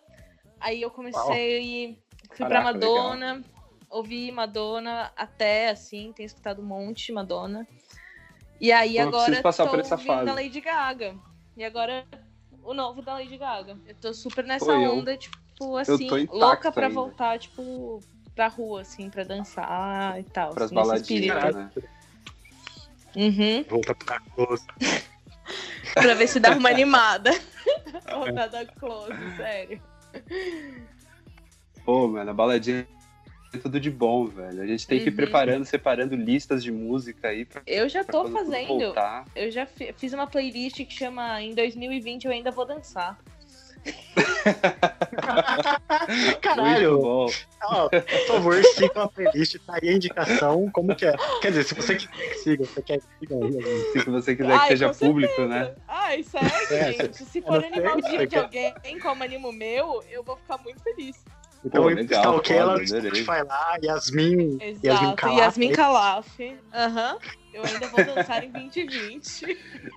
Aí 0.62 0.82
eu 0.82 0.90
comecei. 0.90 2.02
Fui 2.30 2.38
pra 2.48 2.62
Caraca, 2.62 2.64
Madonna. 2.74 3.42
Ouvi 3.90 4.32
Madonna 4.32 5.12
até, 5.18 5.70
assim, 5.70 6.14
tenho 6.16 6.26
escutado 6.26 6.62
um 6.62 6.66
monte 6.66 7.08
de 7.08 7.12
Madonna. 7.12 7.68
E 8.60 8.72
aí 8.72 8.98
eu 8.98 9.10
agora 9.10 9.26
preciso 9.26 9.44
passar 9.44 9.66
tô 9.66 9.72
por 9.72 9.80
essa 9.82 9.96
ouvindo 9.96 10.08
fase. 10.08 10.30
a 10.30 10.34
Lady 10.34 10.62
Gaga. 10.62 11.16
E 11.56 11.64
agora 11.64 12.06
o 12.64 12.74
novo 12.74 13.02
da 13.02 13.14
Lady 13.14 13.38
Gaga. 13.38 13.78
Eu 13.86 13.96
tô 13.96 14.14
super 14.14 14.44
nessa 14.44 14.72
eu- 14.72 14.94
onda, 14.94 15.16
tipo, 15.18 15.38
tipo, 15.54 15.78
assim, 15.78 16.08
louca 16.32 16.72
pra 16.72 16.88
ainda. 16.88 16.96
voltar, 16.96 17.38
tipo, 17.40 18.00
pra 18.34 18.48
rua, 18.48 18.82
assim, 18.82 19.10
pra 19.10 19.24
dançar 19.24 20.20
e 20.20 20.24
tal. 20.24 20.54
Pras 20.54 20.72
nesse 20.72 20.88
baladinhas, 20.88 21.56
né? 21.56 21.72
Uhum. 23.16 23.64
Volta 23.70 23.94
pra 23.96 24.20
close. 24.20 24.66
Pra 25.94 26.16
ver 26.16 26.28
se 26.28 26.40
dá 26.40 26.58
uma 26.58 26.70
animada. 26.70 27.30
Voltar 28.10 28.48
da 28.48 28.66
close, 28.66 29.14
sério. 29.38 29.80
Pô, 31.86 32.08
mano, 32.08 32.32
a 32.32 32.34
baladinha 32.34 32.88
é 33.54 33.58
tudo 33.60 33.80
de 33.80 33.90
bom, 33.92 34.26
velho. 34.26 34.62
A 34.62 34.66
gente 34.66 34.88
tem 34.88 35.00
que 35.00 35.08
ir 35.08 35.10
Uhum. 35.10 35.16
preparando, 35.16 35.66
separando 35.66 36.16
listas 36.16 36.64
de 36.64 36.72
música 36.72 37.28
aí 37.30 37.46
pra, 37.46 37.62
Eu 37.68 37.88
já 37.90 38.04
tô 38.04 38.28
fazendo. 38.30 38.94
Eu 39.36 39.52
já 39.52 39.66
fi- 39.66 39.94
fiz 39.98 40.14
uma 40.14 40.28
playlist 40.28 40.78
que 40.86 40.94
chama 40.94 41.42
Em 41.42 41.54
2020 41.54 42.26
eu 42.26 42.32
ainda 42.32 42.52
vou 42.52 42.66
dançar. 42.66 43.18
Caralho, 46.42 47.00
por 47.02 47.30
favor, 48.28 48.64
siga 48.64 49.04
a 49.04 49.08
playlist, 49.10 49.58
tá 49.66 49.78
aí 49.82 49.90
a 49.90 49.94
indicação, 49.94 50.70
como 50.72 50.96
que 50.96 51.06
é? 51.06 51.14
Quer 51.42 51.50
dizer, 51.50 51.64
se 51.66 51.74
você 51.76 51.96
quiser 51.96 52.30
que 52.30 52.36
siga, 52.38 52.66
você 52.66 52.82
quer 52.82 52.98
que 53.00 53.06
siga 53.20 53.36
aí. 53.36 53.42
alguém. 53.42 53.84
Se 53.92 54.10
você 54.10 54.36
quiser 54.36 54.52
Ai, 54.54 54.60
que 54.60 54.68
seja 54.68 54.94
público, 54.94 55.36
certeza. 55.36 55.48
né? 55.48 55.76
Ai, 55.88 56.24
sério, 56.24 56.50
É, 56.72 56.94
gente. 56.94 57.26
Se 57.26 57.42
for 57.42 57.62
dia 57.62 58.28
de 58.28 58.36
alguém 58.38 58.74
como 59.02 59.24
animo 59.24 59.52
meu, 59.52 60.02
eu 60.10 60.24
vou 60.24 60.38
ficar 60.38 60.58
muito 60.60 60.82
feliz. 60.82 61.24
Então, 61.66 61.84
Pô, 61.84 61.88
legal, 61.90 62.20
stalkeia 62.20 62.60
ela. 62.60 62.86
Spotify 62.86 63.26
lá, 63.48 63.78
Yasmin, 63.82 64.58
Yasmin 64.60 64.82
Exato. 64.84 65.16
Calaf. 65.16 65.38
Yasmin 65.40 65.72
Calaf. 65.72 66.28
Aham. 66.74 67.18
Eu 67.54 67.64
ainda 67.64 67.88
vou 67.88 68.04
dançar 68.16 68.44
em 68.44 68.52
2020. 68.52 69.44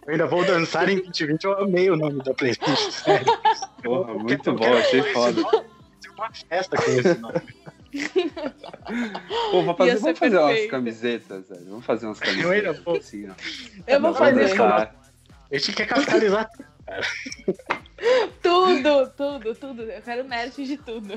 Eu 0.07 0.13
ainda 0.13 0.27
vou 0.27 0.45
dançar 0.45 0.89
em 0.89 0.97
2020, 1.01 1.45
eu 1.45 1.59
amei 1.59 1.91
o 1.91 1.97
nome 1.97 2.23
da 2.23 2.33
playlist, 2.35 2.91
sério. 2.93 3.27
Porra, 3.83 4.13
Eu 4.13 4.19
muito 4.21 4.43
quero- 4.45 4.57
bom, 4.57 4.65
quero 4.65 4.77
achei 4.79 5.03
foda. 5.13 5.41
uma 6.17 6.31
festa 6.49 6.77
com 6.77 6.91
esse 6.91 7.15
nome. 7.19 7.41
Pô, 9.51 9.63
vou 9.65 9.75
fazer, 9.75 9.97
vamos 9.97 10.19
fazer 10.19 10.37
umas 10.39 10.49
perfeito. 10.51 10.71
camisetas, 10.71 11.49
velho. 11.49 11.65
Vamos 11.71 11.85
fazer 11.87 12.07
umas 12.07 12.21
Eu 12.21 12.29
ainda 12.29 12.43
camisetas. 12.45 12.85
vou. 12.85 12.97
Assim, 12.97 13.29
ó. 13.29 13.33
Eu 13.87 14.01
vou 14.01 14.15
fazer 14.15 14.49
dançar. 14.49 14.95
A 15.51 15.57
gente 15.59 15.73
quer 15.73 15.87
capitalizar. 15.87 16.49
Tudo, 18.67 19.11
tudo, 19.17 19.55
tudo. 19.55 19.83
Eu 19.83 20.03
quero 20.03 20.25
mérito 20.25 20.65
de 20.65 20.77
tudo. 20.77 21.15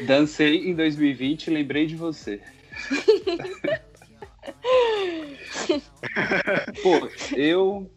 Dancei 0.00 0.68
em 0.68 0.74
2020 0.74 1.46
e 1.46 1.50
lembrei 1.50 1.86
de 1.86 1.96
você. 1.96 2.40
Pô, 6.82 7.08
eu 7.36 7.90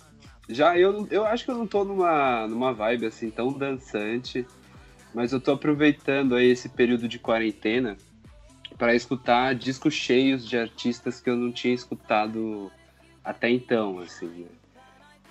já 0.50 0.78
eu, 0.78 1.08
eu 1.10 1.26
acho 1.26 1.46
que 1.46 1.52
eu 1.52 1.56
não 1.56 1.66
tô 1.66 1.84
numa, 1.84 2.48
numa 2.48 2.74
vibe 2.74 3.06
assim 3.06 3.30
tão 3.30 3.54
dançante, 3.54 4.46
mas 5.14 5.32
eu 5.32 5.40
tô 5.40 5.52
aproveitando 5.52 6.36
aí 6.36 6.50
esse 6.50 6.70
período 6.70 7.08
de 7.08 7.20
quarentena 7.20 7.98
para 8.78 8.96
escutar 8.96 9.56
discos 9.56 9.94
cheios 9.94 10.48
de 10.48 10.58
artistas 10.58 11.22
que 11.22 11.30
eu 11.30 11.36
não 11.36 11.52
tinha 11.52 11.74
escutado 11.74 12.72
até 13.24 13.50
então, 13.50 14.00
assim. 14.00 14.28
né? 14.28 14.48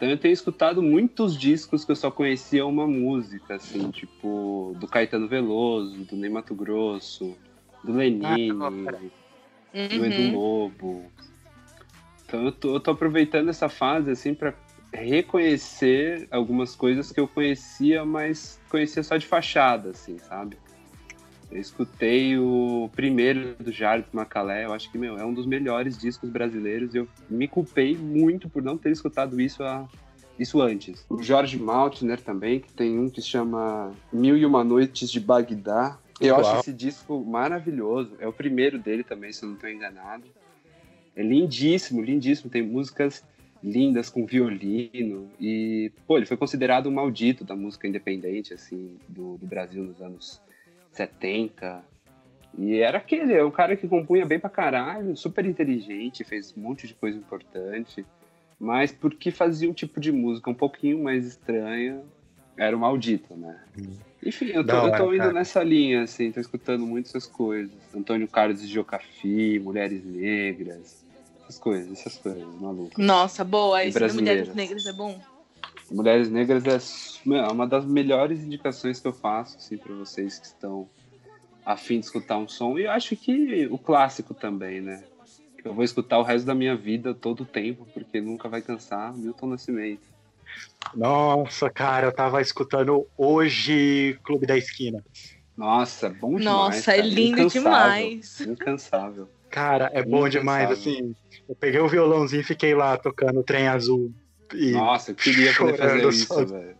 Então 0.00 0.08
eu 0.08 0.16
tenho 0.16 0.32
escutado 0.32 0.82
muitos 0.82 1.36
discos 1.36 1.84
que 1.84 1.92
eu 1.92 1.96
só 1.96 2.10
conhecia 2.10 2.64
uma 2.64 2.86
música, 2.86 3.56
assim, 3.56 3.90
tipo 3.90 4.74
do 4.80 4.88
Caetano 4.88 5.28
Veloso, 5.28 6.06
do 6.06 6.16
Ney 6.16 6.30
Mato 6.30 6.54
Grosso, 6.54 7.36
do 7.84 7.92
Lenine, 7.92 8.26
Ah, 8.26 8.94
do 9.94 10.06
Edu 10.06 10.22
Uhum. 10.22 10.32
Lobo. 10.32 11.12
Então 12.24 12.46
eu 12.46 12.52
tô, 12.52 12.76
eu 12.76 12.80
tô 12.80 12.92
aproveitando 12.92 13.50
essa 13.50 13.68
fase 13.68 14.10
assim 14.10 14.32
para 14.32 14.54
reconhecer 14.90 16.26
algumas 16.30 16.74
coisas 16.74 17.12
que 17.12 17.20
eu 17.20 17.28
conhecia, 17.28 18.02
mas 18.02 18.58
conhecia 18.70 19.02
só 19.02 19.18
de 19.18 19.26
fachada, 19.26 19.90
assim, 19.90 20.16
sabe? 20.18 20.56
Eu 21.50 21.58
escutei 21.58 22.38
o 22.38 22.88
primeiro 22.94 23.56
do 23.56 23.72
Jardim 23.72 24.06
Macalé, 24.12 24.64
eu 24.64 24.72
acho 24.72 24.90
que, 24.90 24.96
meu, 24.96 25.18
é 25.18 25.24
um 25.24 25.34
dos 25.34 25.46
melhores 25.46 25.98
discos 25.98 26.30
brasileiros 26.30 26.94
e 26.94 26.98
eu 26.98 27.08
me 27.28 27.48
culpei 27.48 27.96
muito 27.96 28.48
por 28.48 28.62
não 28.62 28.78
ter 28.78 28.90
escutado 28.92 29.40
isso, 29.40 29.62
isso 30.38 30.62
antes. 30.62 31.04
O 31.08 31.20
Jorge 31.20 31.58
Maltner 31.58 32.20
também, 32.20 32.60
que 32.60 32.72
tem 32.72 32.96
um 32.98 33.10
que 33.10 33.20
chama 33.20 33.92
Mil 34.12 34.36
e 34.36 34.46
Uma 34.46 34.62
Noites 34.62 35.10
de 35.10 35.18
Bagdá. 35.18 35.98
Eu 36.20 36.36
Uau. 36.36 36.40
acho 36.40 36.60
esse 36.60 36.72
disco 36.72 37.24
maravilhoso. 37.24 38.12
É 38.20 38.28
o 38.28 38.32
primeiro 38.32 38.78
dele 38.78 39.02
também, 39.02 39.32
se 39.32 39.42
eu 39.42 39.48
não 39.48 39.56
estou 39.56 39.68
enganado. 39.68 40.22
É 41.16 41.22
lindíssimo, 41.22 42.00
lindíssimo. 42.00 42.48
Tem 42.48 42.62
músicas 42.62 43.24
lindas 43.62 44.08
com 44.08 44.24
violino. 44.24 45.28
E, 45.40 45.90
pô, 46.06 46.16
ele 46.16 46.26
foi 46.26 46.36
considerado 46.36 46.88
um 46.88 46.92
maldito 46.92 47.44
da 47.44 47.56
música 47.56 47.88
independente, 47.88 48.54
assim, 48.54 48.96
do, 49.08 49.36
do 49.36 49.46
Brasil 49.46 49.82
nos 49.82 50.00
anos 50.00 50.40
70. 50.92 51.82
E 52.58 52.78
era 52.78 52.98
aquele, 52.98 53.32
é 53.32 53.44
um 53.44 53.50
cara 53.50 53.76
que 53.76 53.86
compunha 53.86 54.26
bem 54.26 54.38
pra 54.38 54.50
caralho, 54.50 55.16
super 55.16 55.46
inteligente, 55.46 56.24
fez 56.24 56.52
um 56.56 56.60
monte 56.60 56.86
de 56.86 56.94
coisa 56.94 57.16
importante. 57.16 58.04
Mas 58.58 58.92
porque 58.92 59.30
fazia 59.30 59.70
um 59.70 59.72
tipo 59.72 60.00
de 60.00 60.12
música 60.12 60.50
um 60.50 60.54
pouquinho 60.54 61.02
mais 61.02 61.24
estranha, 61.24 62.02
era 62.56 62.76
o 62.76 62.80
maldito, 62.80 63.34
né? 63.34 63.58
Enfim, 64.22 64.46
eu 64.48 64.62
tô, 64.62 64.66
Da 64.66 64.74
eu 64.74 64.82
hora, 64.82 64.96
tô 64.98 65.14
indo 65.14 65.18
cara. 65.18 65.32
nessa 65.32 65.62
linha, 65.62 66.02
assim, 66.02 66.30
tô 66.30 66.40
escutando 66.40 66.84
muito 66.84 67.06
essas 67.06 67.26
coisas. 67.26 67.72
Antônio 67.94 68.28
Carlos 68.28 68.60
de 68.60 68.66
Jocafi, 68.66 69.58
Mulheres 69.58 70.04
Negras, 70.04 71.06
essas 71.42 71.58
coisas, 71.58 71.90
essas 71.98 72.18
coisas, 72.18 72.44
maluco. 72.60 73.00
Nossa, 73.00 73.42
boa. 73.42 73.82
Esse 73.82 73.98
do 73.98 74.14
Mulheres. 74.14 74.54
Negras 74.54 74.84
é 74.84 74.92
bom. 74.92 75.18
Mulheres 75.90 76.30
Negras 76.30 76.66
é 76.66 77.36
é 77.36 77.48
uma 77.48 77.66
das 77.66 77.84
melhores 77.84 78.42
indicações 78.42 79.00
que 79.00 79.08
eu 79.08 79.12
faço, 79.12 79.56
assim, 79.58 79.76
pra 79.76 79.94
vocês 79.94 80.38
que 80.38 80.46
estão 80.46 80.88
a 81.64 81.76
fim 81.76 81.98
de 81.98 82.06
escutar 82.06 82.38
um 82.38 82.48
som. 82.48 82.78
E 82.78 82.84
eu 82.84 82.90
acho 82.90 83.16
que 83.16 83.66
o 83.70 83.76
clássico 83.76 84.32
também, 84.32 84.80
né? 84.80 85.02
Que 85.60 85.68
eu 85.68 85.74
vou 85.74 85.84
escutar 85.84 86.18
o 86.18 86.22
resto 86.22 86.46
da 86.46 86.54
minha 86.54 86.74
vida, 86.74 87.12
todo 87.12 87.42
o 87.42 87.46
tempo, 87.46 87.86
porque 87.92 88.20
nunca 88.20 88.48
vai 88.48 88.62
cansar, 88.62 89.14
Milton 89.14 89.48
Nascimento. 89.48 90.02
Nossa, 90.94 91.68
cara, 91.68 92.06
eu 92.06 92.12
tava 92.12 92.40
escutando 92.40 93.06
hoje 93.16 94.18
Clube 94.24 94.46
da 94.46 94.56
Esquina. 94.56 95.04
Nossa, 95.56 96.08
bom 96.08 96.38
demais. 96.38 96.44
Nossa, 96.44 96.92
é 96.92 96.96
cara. 96.96 97.08
lindo 97.08 97.40
Incansável. 97.40 97.60
demais. 97.62 98.40
Incansável. 98.46 99.28
Cara, 99.50 99.90
é 99.92 100.02
bom 100.02 100.26
Incansável. 100.26 100.30
demais, 100.30 100.70
assim. 100.70 101.14
Eu 101.48 101.54
peguei 101.54 101.80
o 101.80 101.88
violãozinho 101.88 102.40
e 102.40 102.44
fiquei 102.44 102.74
lá 102.74 102.96
tocando 102.96 103.40
o 103.40 103.44
trem 103.44 103.68
azul. 103.68 104.12
E 104.54 104.72
Nossa, 104.72 105.12
eu 105.12 105.14
queria 105.14 105.54
poder 105.54 105.78
fazer 105.78 106.08
isso, 106.08 106.26
só. 106.26 106.44
velho. 106.44 106.76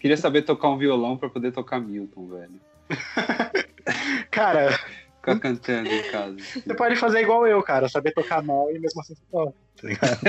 Queria 0.00 0.16
saber 0.16 0.42
tocar 0.42 0.68
um 0.68 0.78
violão 0.78 1.16
pra 1.16 1.28
poder 1.28 1.52
tocar 1.52 1.80
Milton, 1.80 2.26
velho. 2.28 2.60
Cara, 4.30 4.72
Ficar 5.16 5.38
cantando 5.38 5.88
em 5.88 6.10
casa. 6.10 6.36
você 6.38 6.74
pode 6.74 6.96
fazer 6.96 7.20
igual 7.20 7.46
eu, 7.46 7.62
cara. 7.62 7.88
Saber 7.88 8.12
tocar 8.12 8.42
mal 8.42 8.68
e 8.70 8.78
mesmo 8.80 9.00
assim 9.00 9.14
você 9.14 9.22
toca. 9.30 9.54
Tá 9.80 9.88
ligado? 9.88 10.20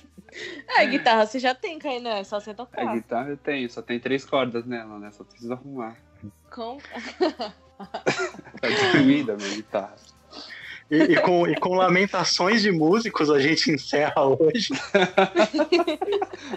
É, 0.76 0.84
guitarra 0.86 1.24
você 1.26 1.38
já 1.38 1.54
tem, 1.54 1.78
Kainan, 1.78 2.16
é 2.16 2.24
só 2.24 2.40
você 2.40 2.50
A 2.50 2.54
tocar. 2.54 2.92
guitarra 2.92 3.28
eu 3.28 3.36
tenho, 3.36 3.70
só 3.70 3.80
tem 3.80 4.00
três 4.00 4.24
cordas 4.24 4.64
nela, 4.66 4.98
né? 4.98 5.12
Só 5.12 5.22
preciso 5.22 5.52
arrumar. 5.52 5.96
Com... 6.50 6.78
Tá 7.78 8.68
destruída 8.68 9.34
a 9.34 9.36
minha 9.36 9.54
guitarra. 9.54 9.94
E, 10.94 11.12
e 11.14 11.20
com, 11.20 11.46
e 11.46 11.54
com 11.56 11.74
lamentações 11.74 12.62
de 12.62 12.70
músicos 12.70 13.30
a 13.30 13.38
gente 13.40 13.70
encerra 13.70 14.24
hoje. 14.26 14.68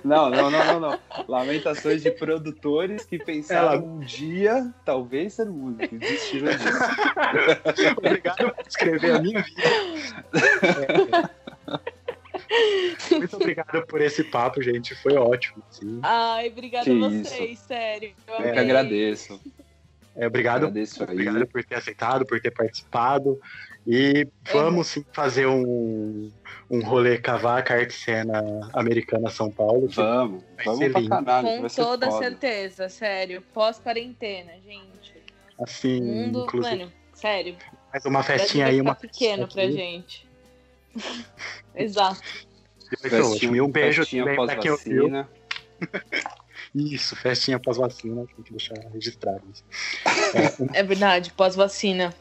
Não, 0.03 0.29
não, 0.29 0.51
não, 0.51 0.65
não, 0.65 0.79
não. 0.79 0.99
Lamentações 1.27 2.03
de 2.03 2.11
produtores 2.11 3.05
que 3.05 3.17
pensaram 3.17 3.71
Ela- 3.73 3.81
um 3.81 3.99
dia 3.99 4.71
talvez 4.85 5.33
ser 5.33 5.45
músico 5.45 5.97
desistiram 5.97 6.51
disso. 6.51 7.93
Obrigado 7.97 8.53
por 8.53 8.65
escrever 8.67 9.11
a 9.15 9.19
minha 9.19 9.41
vida. 9.41 9.61
É. 13.11 13.15
Muito 13.17 13.35
obrigado 13.35 13.85
por 13.87 14.01
esse 14.01 14.23
papo, 14.23 14.61
gente. 14.61 14.95
Foi 14.95 15.15
ótimo. 15.15 15.63
sim. 15.71 15.99
Ai, 16.03 16.47
obrigada 16.49 16.85
Que 16.85 16.91
a 16.91 17.09
vocês, 17.09 17.59
sério. 17.59 18.11
Eu 18.27 18.33
Eu 18.35 18.41
que 18.43 18.49
amei. 18.49 18.59
agradeço. 18.61 19.39
É, 20.15 20.25
obrigado, 20.25 20.63
Agradeço 20.65 21.03
obrigado 21.03 21.45
por 21.47 21.63
ter 21.63 21.75
aceitado, 21.75 22.25
por 22.25 22.39
ter 22.41 22.51
participado. 22.51 23.39
E 23.89 24.27
vamos 24.51 24.87
sim 24.87 25.05
fazer 25.13 25.47
um, 25.47 26.29
um 26.69 26.83
rolê 26.83 27.17
cavaca 27.17 27.73
arte 27.73 27.93
cena 27.93 28.43
americana 28.73 29.29
São 29.29 29.49
Paulo. 29.49 29.87
Vamos, 29.87 30.43
Vai 30.57 30.65
vamos 30.65 30.79
ser 30.79 30.91
pra 30.91 30.99
lindo. 30.99 31.09
caralho. 31.09 31.47
Com 31.47 31.61
vai 31.61 31.69
ser 31.69 31.81
toda 31.81 32.11
foda. 32.11 32.23
certeza, 32.23 32.89
sério. 32.89 33.41
Pós-quarentena, 33.53 34.51
gente. 34.65 35.13
assim, 35.57 36.01
Mundo, 36.01 36.43
inclusive, 36.43 36.79
mano, 36.79 36.93
sério. 37.13 37.55
mais 37.93 38.03
uma 38.05 38.21
festinha 38.23 38.65
vai 38.65 38.73
aí, 38.73 38.81
uma 38.81 38.93
pequeno 38.93 39.47
pra 39.47 39.71
gente. 39.71 40.27
Exato. 41.73 42.21
E 43.41 43.61
um 43.61 43.71
beijo 43.71 44.01
festinha 44.01 44.23
também 44.25 44.45
pra 44.45 44.55
quem 44.57 44.71
ouviu. 44.71 45.03
pós-vacina. 45.09 45.29
Isso, 46.75 47.15
festinha 47.15 47.57
pós-vacina, 47.59 48.25
tem 48.35 48.43
que 48.43 48.51
deixar 48.51 48.75
registrado. 48.91 49.41
isso. 49.51 49.63
É 50.73 50.83
verdade, 50.83 51.31
pós-vacina. 51.31 52.13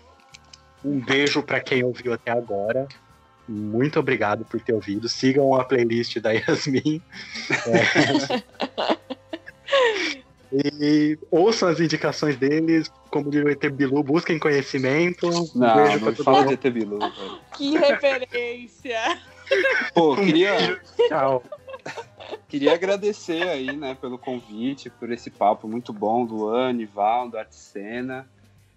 Um 0.85 1.01
beijo 1.01 1.43
pra 1.43 1.61
quem 1.61 1.83
ouviu 1.85 2.13
até 2.13 2.31
agora. 2.31 2.87
Muito 3.49 3.99
obrigado 4.01 4.45
por 4.45 4.61
ter 4.61 4.73
ouvido. 4.73 5.09
Sigam 5.09 5.55
a 5.55 5.65
playlist 5.65 6.19
da 6.19 6.33
Yasmin. 6.35 7.01
É. 7.67 8.97
E 10.53 11.19
ouçam 11.31 11.69
as 11.69 11.81
indicações 11.81 12.37
deles, 12.37 12.91
como 13.11 13.31
diria 13.31 13.47
o 13.47 13.51
ET 13.51 13.69
Bilu, 13.71 14.03
busquem 14.03 14.39
conhecimento. 14.39 15.29
Um 15.29 15.59
Não, 15.59 15.75
beijo 15.75 16.05
não 16.05 16.15
pra 16.15 16.25
fala 16.25 16.47
de 16.47 16.55
ET 16.55 16.73
Bilu, 16.73 16.99
velho. 16.99 17.39
Que 17.57 17.77
referência! 17.77 19.19
Pô, 19.93 20.17
queria, 20.17 20.81
Tchau. 21.09 21.43
queria 22.49 22.75
agradecer 22.75 23.43
aí, 23.43 23.77
né, 23.77 23.97
pelo 24.01 24.19
convite, 24.19 24.89
por 24.89 25.11
esse 25.11 25.31
papo 25.31 25.69
muito 25.69 25.93
bom, 25.93 26.25
Luan, 26.25 26.73
Nivaldo, 26.73 27.37
Articena. 27.39 28.29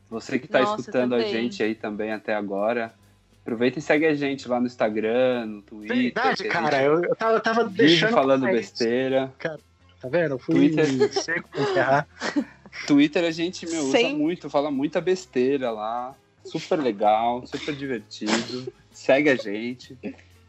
Você 0.09 0.39
que 0.39 0.47
tá 0.47 0.61
Nossa, 0.61 0.81
escutando 0.81 1.13
a 1.13 1.17
também. 1.17 1.31
gente 1.31 1.61
aí 1.61 1.75
também 1.75 2.11
até 2.11 2.33
agora. 2.33 2.93
Aproveita 3.41 3.79
e 3.79 3.81
segue 3.81 4.05
a 4.05 4.13
gente 4.13 4.47
lá 4.47 4.59
no 4.59 4.67
Instagram, 4.67 5.45
no 5.45 5.61
Twitter. 5.61 5.97
Verdade, 5.97 6.47
a 6.47 6.49
cara. 6.51 6.83
Eu, 6.83 7.03
eu 7.03 7.15
tava, 7.15 7.33
eu 7.35 7.39
tava 7.41 7.63
deixando. 7.65 8.11
falando 8.11 8.45
besteira. 8.45 9.31
Tá 9.39 10.07
vendo? 10.07 10.35
Eu 10.35 10.39
fui 10.39 10.55
Twitter. 10.55 11.13
seco 11.13 11.49
pra 11.49 11.61
enterrar. 11.61 12.07
Twitter 12.87 13.23
a 13.23 13.31
gente, 13.31 13.67
meu, 13.67 13.81
usa 13.83 13.97
Sem- 13.97 14.15
muito, 14.17 14.49
fala 14.49 14.69
muita 14.69 15.01
besteira 15.01 15.71
lá. 15.71 16.15
Super 16.43 16.79
legal, 16.79 17.45
super 17.45 17.75
divertido. 17.75 18.71
Segue 18.91 19.29
a 19.29 19.35
gente. 19.35 19.97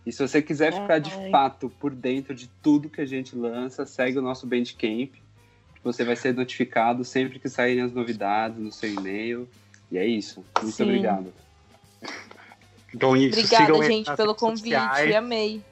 E 0.07 0.13
se 0.13 0.27
você 0.27 0.41
quiser 0.41 0.73
ficar 0.73 0.99
de 0.99 1.11
fato 1.31 1.71
por 1.81 1.91
dentro 1.95 2.35
de 2.35 2.49
tudo 2.63 2.89
que 2.89 3.01
a 3.01 3.07
gente 3.07 3.37
lança, 3.37 3.85
segue 3.85 4.19
o 4.19 4.23
nosso 4.23 4.47
Bandcamp. 4.47 5.13
Você 5.83 6.05
vai 6.05 6.17
ser 6.17 6.35
notificado 6.35 7.05
sempre 7.05 7.39
que 7.39 7.49
saírem 7.49 7.83
as 7.83 7.93
novidades 7.93 8.59
no 8.59 8.71
seu 8.71 8.93
e-mail. 8.93 9.49
E 9.91 9.99
é 9.99 10.07
isso. 10.07 10.45
Muito 10.61 10.77
Sim. 10.77 10.85
obrigado. 10.85 11.33
Então, 12.95 13.17
isso. 13.17 13.39
Obrigada, 13.39 13.65
sigam 13.65 13.83
gente, 13.83 14.17
pelo 14.17 14.35
convite. 14.35 14.75
sociais. 14.75 15.15
Amei. 15.15 15.63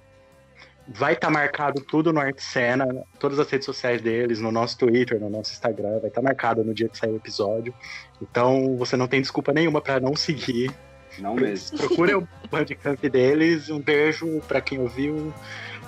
Vai 0.90 1.12
estar 1.12 1.28
marcado 1.28 1.82
tudo 1.82 2.14
no 2.14 2.20
Arte 2.20 2.42
Cena, 2.42 2.86
todas 3.18 3.38
as 3.38 3.50
redes 3.50 3.66
sociais 3.66 4.00
deles, 4.00 4.40
no 4.40 4.50
nosso 4.50 4.78
Twitter, 4.78 5.20
no 5.20 5.28
nosso 5.28 5.52
Instagram, 5.52 5.98
vai 5.98 6.08
estar 6.08 6.22
marcado 6.22 6.64
no 6.64 6.72
dia 6.72 6.88
que 6.88 6.96
sair 6.96 7.10
o 7.10 7.16
episódio. 7.16 7.74
Então 8.22 8.74
você 8.78 8.96
não 8.96 9.06
tem 9.06 9.20
desculpa 9.20 9.52
nenhuma 9.52 9.82
pra 9.82 10.00
não 10.00 10.16
seguir. 10.16 10.74
Não 11.18 11.34
mesmo. 11.34 11.76
Procure 11.76 12.14
o 12.14 12.28
Bandcamp 12.50 13.00
deles. 13.02 13.68
Um 13.68 13.80
beijo 13.80 14.40
pra 14.48 14.62
quem 14.62 14.78
ouviu 14.78 15.32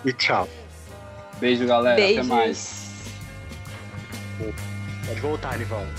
e 0.05 0.13
tchau. 0.13 0.47
Beijo, 1.39 1.67
galera. 1.67 1.95
Até 1.95 2.23
Beijos. 2.23 2.90
Mais. 4.41 4.55
Pode 5.07 5.21
voltar, 5.21 5.59
Nivão. 5.59 5.87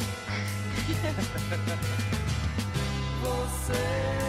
Você 3.22 4.21